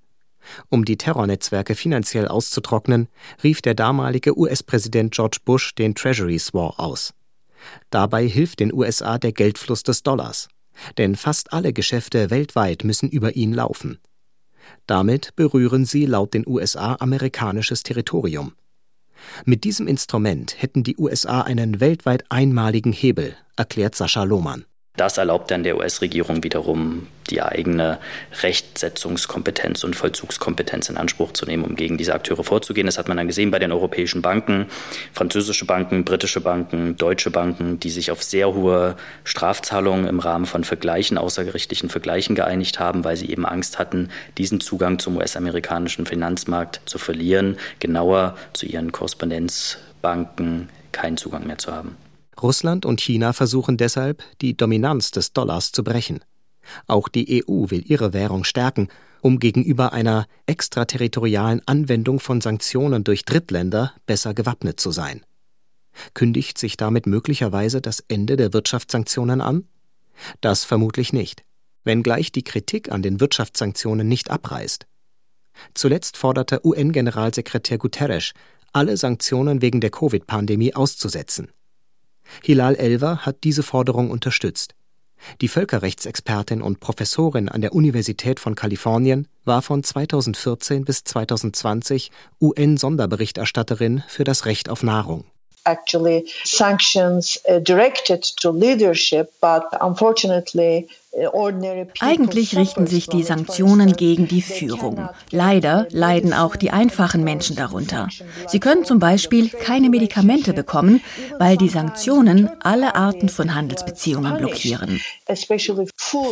Um 0.70 0.86
die 0.86 0.98
Terrornetzwerke 0.98 1.76
finanziell 1.76 2.28
auszutrocknen, 2.28 3.08
rief 3.44 3.62
der 3.62 3.74
damalige 3.74 4.38
US-Präsident 4.38 5.14
George 5.14 5.38
Bush 5.46 5.74
den 5.76 5.96
Treasury 5.96 6.40
War 6.52 6.80
aus. 6.80 7.14
Dabei 7.90 8.28
hilft 8.28 8.60
den 8.60 8.74
USA 8.74 9.18
der 9.18 9.32
Geldfluss 9.32 9.84
des 9.84 10.04
Dollars 10.04 10.50
denn 10.98 11.16
fast 11.16 11.54
alle 11.54 11.74
Geschäfte 11.74 12.30
weltweit 12.30 12.84
müssen 12.84 13.10
über 13.10 13.36
ihn 13.36 13.54
laufen. 13.54 14.00
Damit 14.88 15.36
berühren 15.36 15.86
sie 15.86 16.06
laut 16.06 16.34
den 16.34 16.48
USA 16.48 16.96
amerikanisches 17.00 17.84
Territorium. 17.84 18.54
Mit 19.46 19.64
diesem 19.64 19.88
Instrument 19.88 20.62
hätten 20.62 20.84
die 20.84 20.98
USA 20.98 21.42
einen 21.42 21.80
weltweit 21.80 22.26
einmaligen 22.30 22.92
Hebel, 22.92 23.36
erklärt 23.56 23.96
Sascha 23.96 24.24
Lohmann. 24.24 24.66
Das 24.98 25.18
erlaubt 25.18 25.52
dann 25.52 25.64
der 25.64 25.78
US-Regierung 25.78 26.44
wiederum, 26.44 27.08
die 27.30 27.42
eigene 27.42 27.98
Rechtsetzungskompetenz 28.44 29.84
und 29.84 29.96
Vollzugskompetenz 29.96 30.90
in 30.90 30.98
Anspruch 30.98 31.34
zu 31.34 31.46
nehmen, 31.46 31.64
um 31.64 31.76
gegen 31.76 31.98
diese 31.98 32.14
Akteure 32.14 32.44
vorzugehen. 32.44 32.86
Das 32.86 32.98
hat 32.98 33.08
man 33.08 33.18
dann 33.18 33.28
gesehen 33.28 33.52
bei 33.52 33.60
den 33.60 33.72
europäischen 33.72 34.22
Banken, 34.22 34.68
französische 35.12 35.66
Banken, 35.66 36.06
britische 36.06 36.40
Banken, 36.40 36.96
deutsche 36.98 37.32
Banken, 37.32 37.80
die 37.80 37.90
sich 37.90 38.12
auf 38.12 38.24
sehr 38.24 38.54
hohe 38.54 38.96
Strafzahlungen 39.24 40.08
im 40.08 40.20
Rahmen 40.20 40.46
von 40.46 40.64
Vergleichen, 40.64 41.18
außergerichtlichen 41.18 41.90
Vergleichen 41.90 42.36
geeinigt 42.36 42.80
haben, 42.80 43.04
weil 43.04 43.18
sie 43.18 43.30
eben 43.30 43.46
Angst 43.46 43.80
hatten, 43.80 44.10
diesen 44.38 44.60
Zugang 44.60 45.00
zum 45.00 45.18
US-amerikanischen 45.18 46.06
Finanzmarkt 46.06 46.82
zu 46.86 47.00
verlieren, 47.00 47.58
genauer 47.80 48.36
zu 48.54 48.66
ihren 48.66 48.92
Korrespondenzbanken 48.92 50.70
keinen 50.92 51.18
Zugang 51.18 51.46
mehr 51.46 51.58
zu 51.58 51.74
haben. 51.74 51.98
Russland 52.42 52.86
und 52.86 53.02
China 53.02 53.34
versuchen 53.34 53.78
deshalb, 53.78 54.24
die 54.42 54.56
Dominanz 54.56 55.12
des 55.12 55.34
Dollars 55.34 55.72
zu 55.72 55.84
brechen. 55.84 56.20
Auch 56.88 57.08
die 57.08 57.44
EU 57.48 57.70
will 57.70 57.84
ihre 57.86 58.14
Währung 58.14 58.44
stärken, 58.44 58.90
um 59.22 59.40
gegenüber 59.40 59.94
einer 59.94 60.28
extraterritorialen 60.46 61.62
Anwendung 61.66 62.20
von 62.20 62.42
Sanktionen 62.42 63.04
durch 63.04 63.26
Drittländer 63.26 63.94
besser 64.06 64.34
gewappnet 64.34 64.80
zu 64.80 64.92
sein. 64.92 65.22
Kündigt 66.14 66.58
sich 66.58 66.78
damit 66.78 67.08
möglicherweise 67.08 67.82
das 67.82 68.04
Ende 68.08 68.36
der 68.36 68.54
Wirtschaftssanktionen 68.54 69.42
an? 69.42 69.68
Das 70.42 70.64
vermutlich 70.64 71.14
nicht, 71.14 71.44
wenngleich 71.84 72.32
die 72.32 72.44
Kritik 72.44 72.92
an 72.92 73.02
den 73.02 73.20
Wirtschaftssanktionen 73.20 74.08
nicht 74.08 74.30
abreißt. 74.30 74.86
Zuletzt 75.74 76.18
forderte 76.18 76.66
UN-Generalsekretär 76.66 77.78
Guterres, 77.78 78.34
alle 78.74 78.98
Sanktionen 78.98 79.62
wegen 79.62 79.80
der 79.80 79.90
Covid-Pandemie 79.90 80.76
auszusetzen. 80.76 81.50
Hilal 82.44 82.76
Elver 82.76 83.26
hat 83.26 83.44
diese 83.44 83.64
Forderung 83.64 84.12
unterstützt. 84.12 84.76
Die 85.42 85.48
Völkerrechtsexpertin 85.48 86.62
und 86.62 86.80
Professorin 86.80 87.50
an 87.50 87.62
der 87.62 87.74
Universität 87.74 88.40
von 88.40 88.56
Kalifornien 88.56 89.28
war 89.44 89.62
von 89.62 89.84
2014 89.84 90.86
bis 90.86 91.04
2020 91.04 92.12
UN-Sonderberichterstatterin 92.42 94.04
für 94.08 94.24
das 94.24 94.46
Recht 94.46 94.70
auf 94.70 94.84
Nahrung. 94.84 95.26
Actually, 95.68 96.28
sanctions 96.44 97.42
uh, 97.50 97.60
directed 97.60 98.24
to 98.38 98.52
leadership, 98.52 99.32
but 99.42 99.64
unfortunately, 99.82 100.88
Eigentlich 102.02 102.58
richten 102.58 102.88
sich 102.88 103.08
die 103.08 103.24
Sanktionen 103.24 103.94
gegen 103.94 104.28
die 104.28 104.42
Führung. 104.42 105.08
Leider 105.32 105.88
leiden 105.92 106.34
auch 106.34 106.58
die 106.58 106.72
einfachen 106.72 107.24
Menschen 107.24 107.56
darunter. 107.56 108.10
Sie 108.48 108.60
können 108.60 108.84
zum 108.84 109.00
Beispiel 109.00 109.48
keine 109.48 109.90
Medikamente 109.90 110.54
bekommen, 110.54 111.02
weil 111.40 111.56
die 111.56 111.70
Sanktionen 111.70 112.50
alle 112.60 112.96
Arten 112.96 113.30
von 113.30 113.56
Handelsbeziehungen 113.56 114.38
blockieren. 114.38 115.00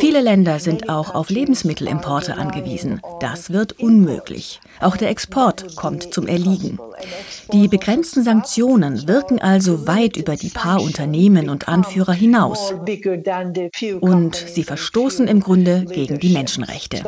Viele 0.00 0.20
Länder 0.20 0.58
sind 0.58 0.90
auch 0.90 1.14
auf 1.14 1.30
Lebensmittelimporte 1.30 2.36
angewiesen. 2.36 3.00
Das 3.20 3.50
wird 3.50 3.80
unmöglich. 3.80 4.60
Auch 4.80 4.96
der 4.96 5.08
Export 5.08 5.76
kommt 5.76 6.12
zum 6.12 6.26
Erliegen. 6.26 6.78
Die 7.52 7.68
begrenzten 7.68 8.22
Sanktionen 8.22 9.08
wirken 9.08 9.40
also 9.40 9.86
weit 9.86 10.16
über 10.16 10.36
die 10.36 10.50
paar 10.50 10.82
Unternehmen 10.82 11.48
und 11.48 11.68
Anführer 11.68 12.12
hinaus. 12.12 12.74
Und 14.00 14.34
sie 14.34 14.64
verstoßen 14.76 15.28
im 15.28 15.38
Grunde 15.38 15.84
gegen 15.84 16.18
die 16.18 16.30
Menschenrechte. 16.30 17.04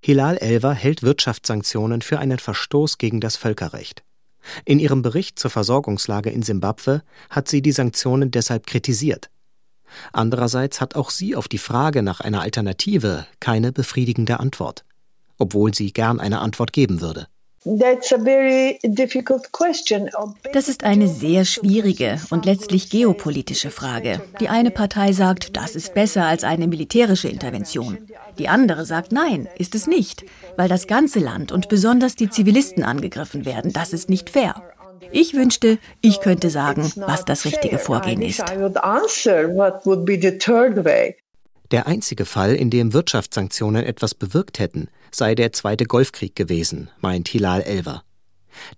Hilal 0.00 0.38
Elver 0.38 0.72
hält 0.72 1.02
Wirtschaftssanktionen 1.02 2.00
für 2.00 2.18
einen 2.18 2.38
Verstoß 2.38 2.96
gegen 2.96 3.20
das 3.20 3.36
Völkerrecht. 3.36 4.02
In 4.64 4.78
ihrem 4.78 5.02
Bericht 5.02 5.38
zur 5.38 5.50
Versorgungslage 5.50 6.30
in 6.30 6.42
Simbabwe 6.42 7.02
hat 7.28 7.48
sie 7.48 7.60
die 7.60 7.72
Sanktionen 7.72 8.30
deshalb 8.30 8.66
kritisiert. 8.66 9.28
Andererseits 10.14 10.80
hat 10.80 10.94
auch 10.94 11.10
sie 11.10 11.36
auf 11.36 11.46
die 11.46 11.58
Frage 11.58 12.02
nach 12.02 12.20
einer 12.20 12.40
Alternative 12.40 13.26
keine 13.38 13.70
befriedigende 13.72 14.40
Antwort, 14.40 14.86
obwohl 15.36 15.74
sie 15.74 15.92
gern 15.92 16.20
eine 16.20 16.40
Antwort 16.40 16.72
geben 16.72 17.02
würde. 17.02 17.26
Das 20.52 20.68
ist 20.68 20.84
eine 20.84 21.08
sehr 21.08 21.44
schwierige 21.44 22.20
und 22.30 22.46
letztlich 22.46 22.90
geopolitische 22.90 23.70
Frage. 23.70 24.22
Die 24.38 24.48
eine 24.48 24.70
Partei 24.70 25.12
sagt, 25.12 25.56
das 25.56 25.74
ist 25.74 25.92
besser 25.92 26.26
als 26.26 26.44
eine 26.44 26.68
militärische 26.68 27.28
Intervention. 27.28 27.98
Die 28.38 28.48
andere 28.48 28.86
sagt, 28.86 29.10
nein, 29.10 29.48
ist 29.58 29.74
es 29.74 29.88
nicht, 29.88 30.24
weil 30.56 30.68
das 30.68 30.86
ganze 30.86 31.18
Land 31.18 31.50
und 31.50 31.68
besonders 31.68 32.14
die 32.14 32.30
Zivilisten 32.30 32.84
angegriffen 32.84 33.44
werden. 33.44 33.72
Das 33.72 33.92
ist 33.92 34.08
nicht 34.08 34.30
fair. 34.30 34.62
Ich 35.10 35.34
wünschte, 35.34 35.78
ich 36.00 36.20
könnte 36.20 36.50
sagen, 36.50 36.92
was 36.94 37.24
das 37.24 37.44
richtige 37.46 37.78
Vorgehen 37.78 38.22
ist. 38.22 38.44
Der 41.70 41.86
einzige 41.86 42.24
Fall, 42.24 42.54
in 42.54 42.70
dem 42.70 42.92
Wirtschaftssanktionen 42.92 43.84
etwas 43.84 44.14
bewirkt 44.14 44.58
hätten, 44.58 44.88
sei 45.10 45.34
der 45.34 45.52
Zweite 45.52 45.84
Golfkrieg 45.84 46.36
gewesen, 46.36 46.90
meint 47.00 47.28
Hilal 47.28 47.62
Elver. 47.62 48.02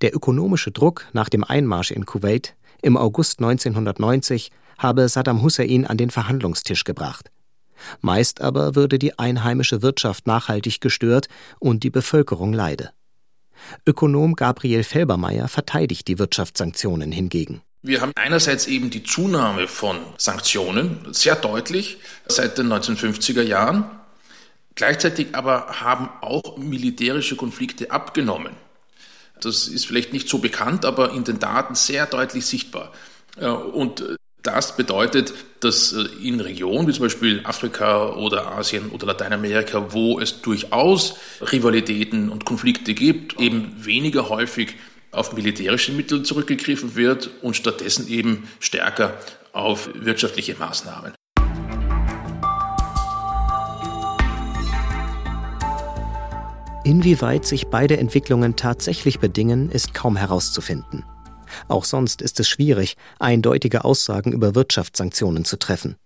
Der 0.01 0.14
ökonomische 0.14 0.70
Druck 0.70 1.07
nach 1.12 1.29
dem 1.29 1.44
Einmarsch 1.44 1.90
in 1.90 2.07
Kuwait 2.07 2.55
im 2.83 2.96
August 2.96 3.40
1990 3.40 4.51
habe 4.79 5.09
Saddam 5.09 5.42
Hussein 5.42 5.87
an 5.87 5.96
den 5.96 6.11
Verhandlungstisch 6.11 6.85
gebracht. 6.85 7.31
Meist 8.01 8.40
aber 8.40 8.74
würde 8.74 8.98
die 8.98 9.18
einheimische 9.18 9.83
Wirtschaft 9.83 10.27
nachhaltig 10.27 10.81
gestört 10.81 11.29
und 11.61 11.85
die 11.85 11.90
Bevölkerung 11.90 12.53
leide. 12.53 12.90
Ökonom 13.87 14.35
Gabriel 14.35 14.85
Felbermeier 14.85 15.48
verteidigt 15.48 16.09
die 16.09 16.18
Wirtschaftssanktionen 16.18 17.12
hingegen. 17.12 17.61
Wir 17.88 18.03
haben 18.03 18.12
einerseits 18.16 18.66
eben 18.66 18.90
die 18.90 19.03
Zunahme 19.03 19.66
von 19.66 19.96
Sanktionen, 20.18 21.07
sehr 21.11 21.37
deutlich, 21.37 21.96
seit 22.27 22.59
den 22.59 22.70
1950er 22.70 23.40
Jahren. 23.40 23.88
Gleichzeitig 24.74 25.29
aber 25.33 25.81
haben 25.81 26.11
auch 26.20 26.59
militärische 26.59 27.35
Konflikte 27.35 27.90
abgenommen. 27.90 28.53
Das 29.40 29.68
ist 29.68 29.87
vielleicht 29.87 30.12
nicht 30.12 30.29
so 30.29 30.37
bekannt, 30.37 30.85
aber 30.85 31.12
in 31.12 31.24
den 31.24 31.38
Daten 31.38 31.74
sehr 31.77 32.05
deutlich 32.05 32.44
sichtbar. 32.44 32.92
Äh, 33.38 33.46
und 33.46 34.05
das 34.42 34.77
bedeutet, 34.77 35.33
dass 35.61 35.94
äh, 35.94 36.03
in 36.22 36.40
Regionen 36.40 36.88
wie 36.88 36.92
zum 36.92 37.05
Beispiel 37.05 37.40
Afrika 37.44 38.11
oder 38.11 38.53
Asien 38.53 38.90
oder 38.90 39.07
Lateinamerika, 39.07 39.94
wo 39.94 40.20
es 40.20 40.42
durchaus 40.42 41.16
Rivalitäten 41.40 42.29
und 42.29 42.44
Konflikte 42.44 42.92
gibt, 42.92 43.40
eben 43.40 43.83
weniger 43.83 44.29
häufig 44.29 44.74
auf 45.11 45.33
militärische 45.33 45.92
Mittel 45.92 46.23
zurückgegriffen 46.23 46.97
wird 46.97 47.31
und 47.42 47.57
stattdessen 47.57 48.09
eben 48.09 48.49
stärker 48.61 49.18
auf 49.53 49.90
wirtschaftliche 49.94 50.57
Maßnahmen. 50.57 51.12
Inwieweit 56.85 57.44
sich 57.44 57.66
beide 57.66 57.99
Entwicklungen 57.99 58.57
tatsächlich 58.57 59.18
bedingen, 59.18 59.71
ist 59.71 59.92
kaum 59.92 60.16
herauszufinden. 60.16 61.05
Auch 61.66 61.85
sonst 61.85 62.23
ist 62.23 62.40
es 62.40 62.49
schwierig, 62.49 62.97
eindeutige 63.18 63.85
Aussagen 63.85 64.33
über 64.33 64.55
Wirtschaftssanktionen 64.55 65.44
zu 65.44 65.59
treffen. 65.59 65.97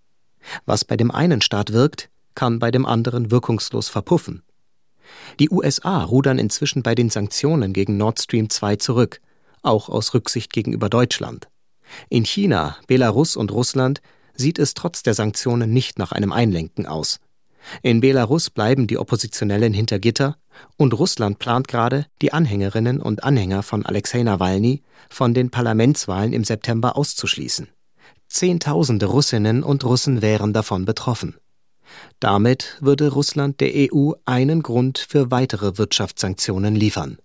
Was 0.67 0.85
bei 0.85 0.97
dem 0.97 1.11
einen 1.11 1.41
Staat 1.41 1.73
wirkt, 1.73 2.09
kann 2.35 2.59
bei 2.59 2.71
dem 2.71 2.87
anderen 2.87 3.31
wirkungslos 3.31 3.88
verpuffen. 3.88 4.43
Die 5.38 5.51
USA 5.51 6.05
rudern 6.05 6.38
inzwischen 6.38 6.83
bei 6.83 6.95
den 6.95 7.11
Sanktionen 7.11 7.73
gegen 7.73 7.97
Nord 7.97 8.21
Stream 8.21 8.51
2 8.51 8.77
zurück, 8.77 9.21
auch 9.62 9.88
aus 9.88 10.15
Rücksicht 10.15 10.53
gegenüber 10.53 10.88
Deutschland. 10.88 11.49
In 12.09 12.25
China, 12.25 12.77
Belarus 12.87 13.37
und 13.37 13.53
Russland 13.53 14.01
sieht 14.35 14.59
es 14.59 14.75
trotz 14.75 15.03
der 15.03 15.15
Sanktionen 15.15 15.73
nicht 15.73 15.99
nach 15.99 16.12
einem 16.12 16.33
Einlenken 16.33 16.87
aus. 16.87 17.21
In 17.83 18.01
Belarus 18.01 18.51
bleiben 18.51 18.87
die 18.87 18.99
Oppositionellen 18.99 19.73
hinter 19.73 19.99
Gitter 19.99 20.37
und 20.77 20.95
Russland 20.95 21.38
plant 21.38 21.69
gerade, 21.69 22.07
die 22.21 22.33
Anhängerinnen 22.33 23.01
und 23.01 23.25
Anhänger 23.25 23.62
von 23.62 23.87
Alexei 23.87 24.23
Nawalny 24.23 24.83
von 25.09 25.33
den 25.35 25.51
Parlamentswahlen 25.51 26.33
im 26.33 26.45
September 26.45 26.97
auszuschließen. 26.97 27.69
Zehntausende 28.29 29.07
Russinnen 29.07 29.62
und 29.62 29.85
Russen 29.85 30.23
wären 30.23 30.53
davon 30.53 30.85
betroffen. 30.85 31.37
Damit 32.21 32.79
würde 32.81 33.12
Russland 33.12 33.61
der 33.61 33.71
EU 33.75 34.12
einen 34.25 34.62
Grund 34.62 34.99
für 34.99 35.31
weitere 35.31 35.79
Wirtschaftssanktionen 35.79 36.75
liefern. 36.75 37.18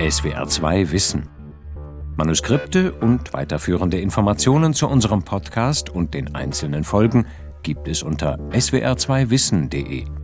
SWR 0.00 0.46
2 0.46 0.92
Wissen. 0.92 1.28
Manuskripte 2.16 2.92
und 2.92 3.32
weiterführende 3.32 4.00
Informationen 4.00 4.74
zu 4.74 4.88
unserem 4.88 5.22
Podcast 5.22 5.90
und 5.90 6.14
den 6.14 6.34
einzelnen 6.34 6.84
Folgen 6.84 7.26
gibt 7.62 7.88
es 7.88 8.02
unter 8.02 8.38
swr2wissen.de. 8.50 10.19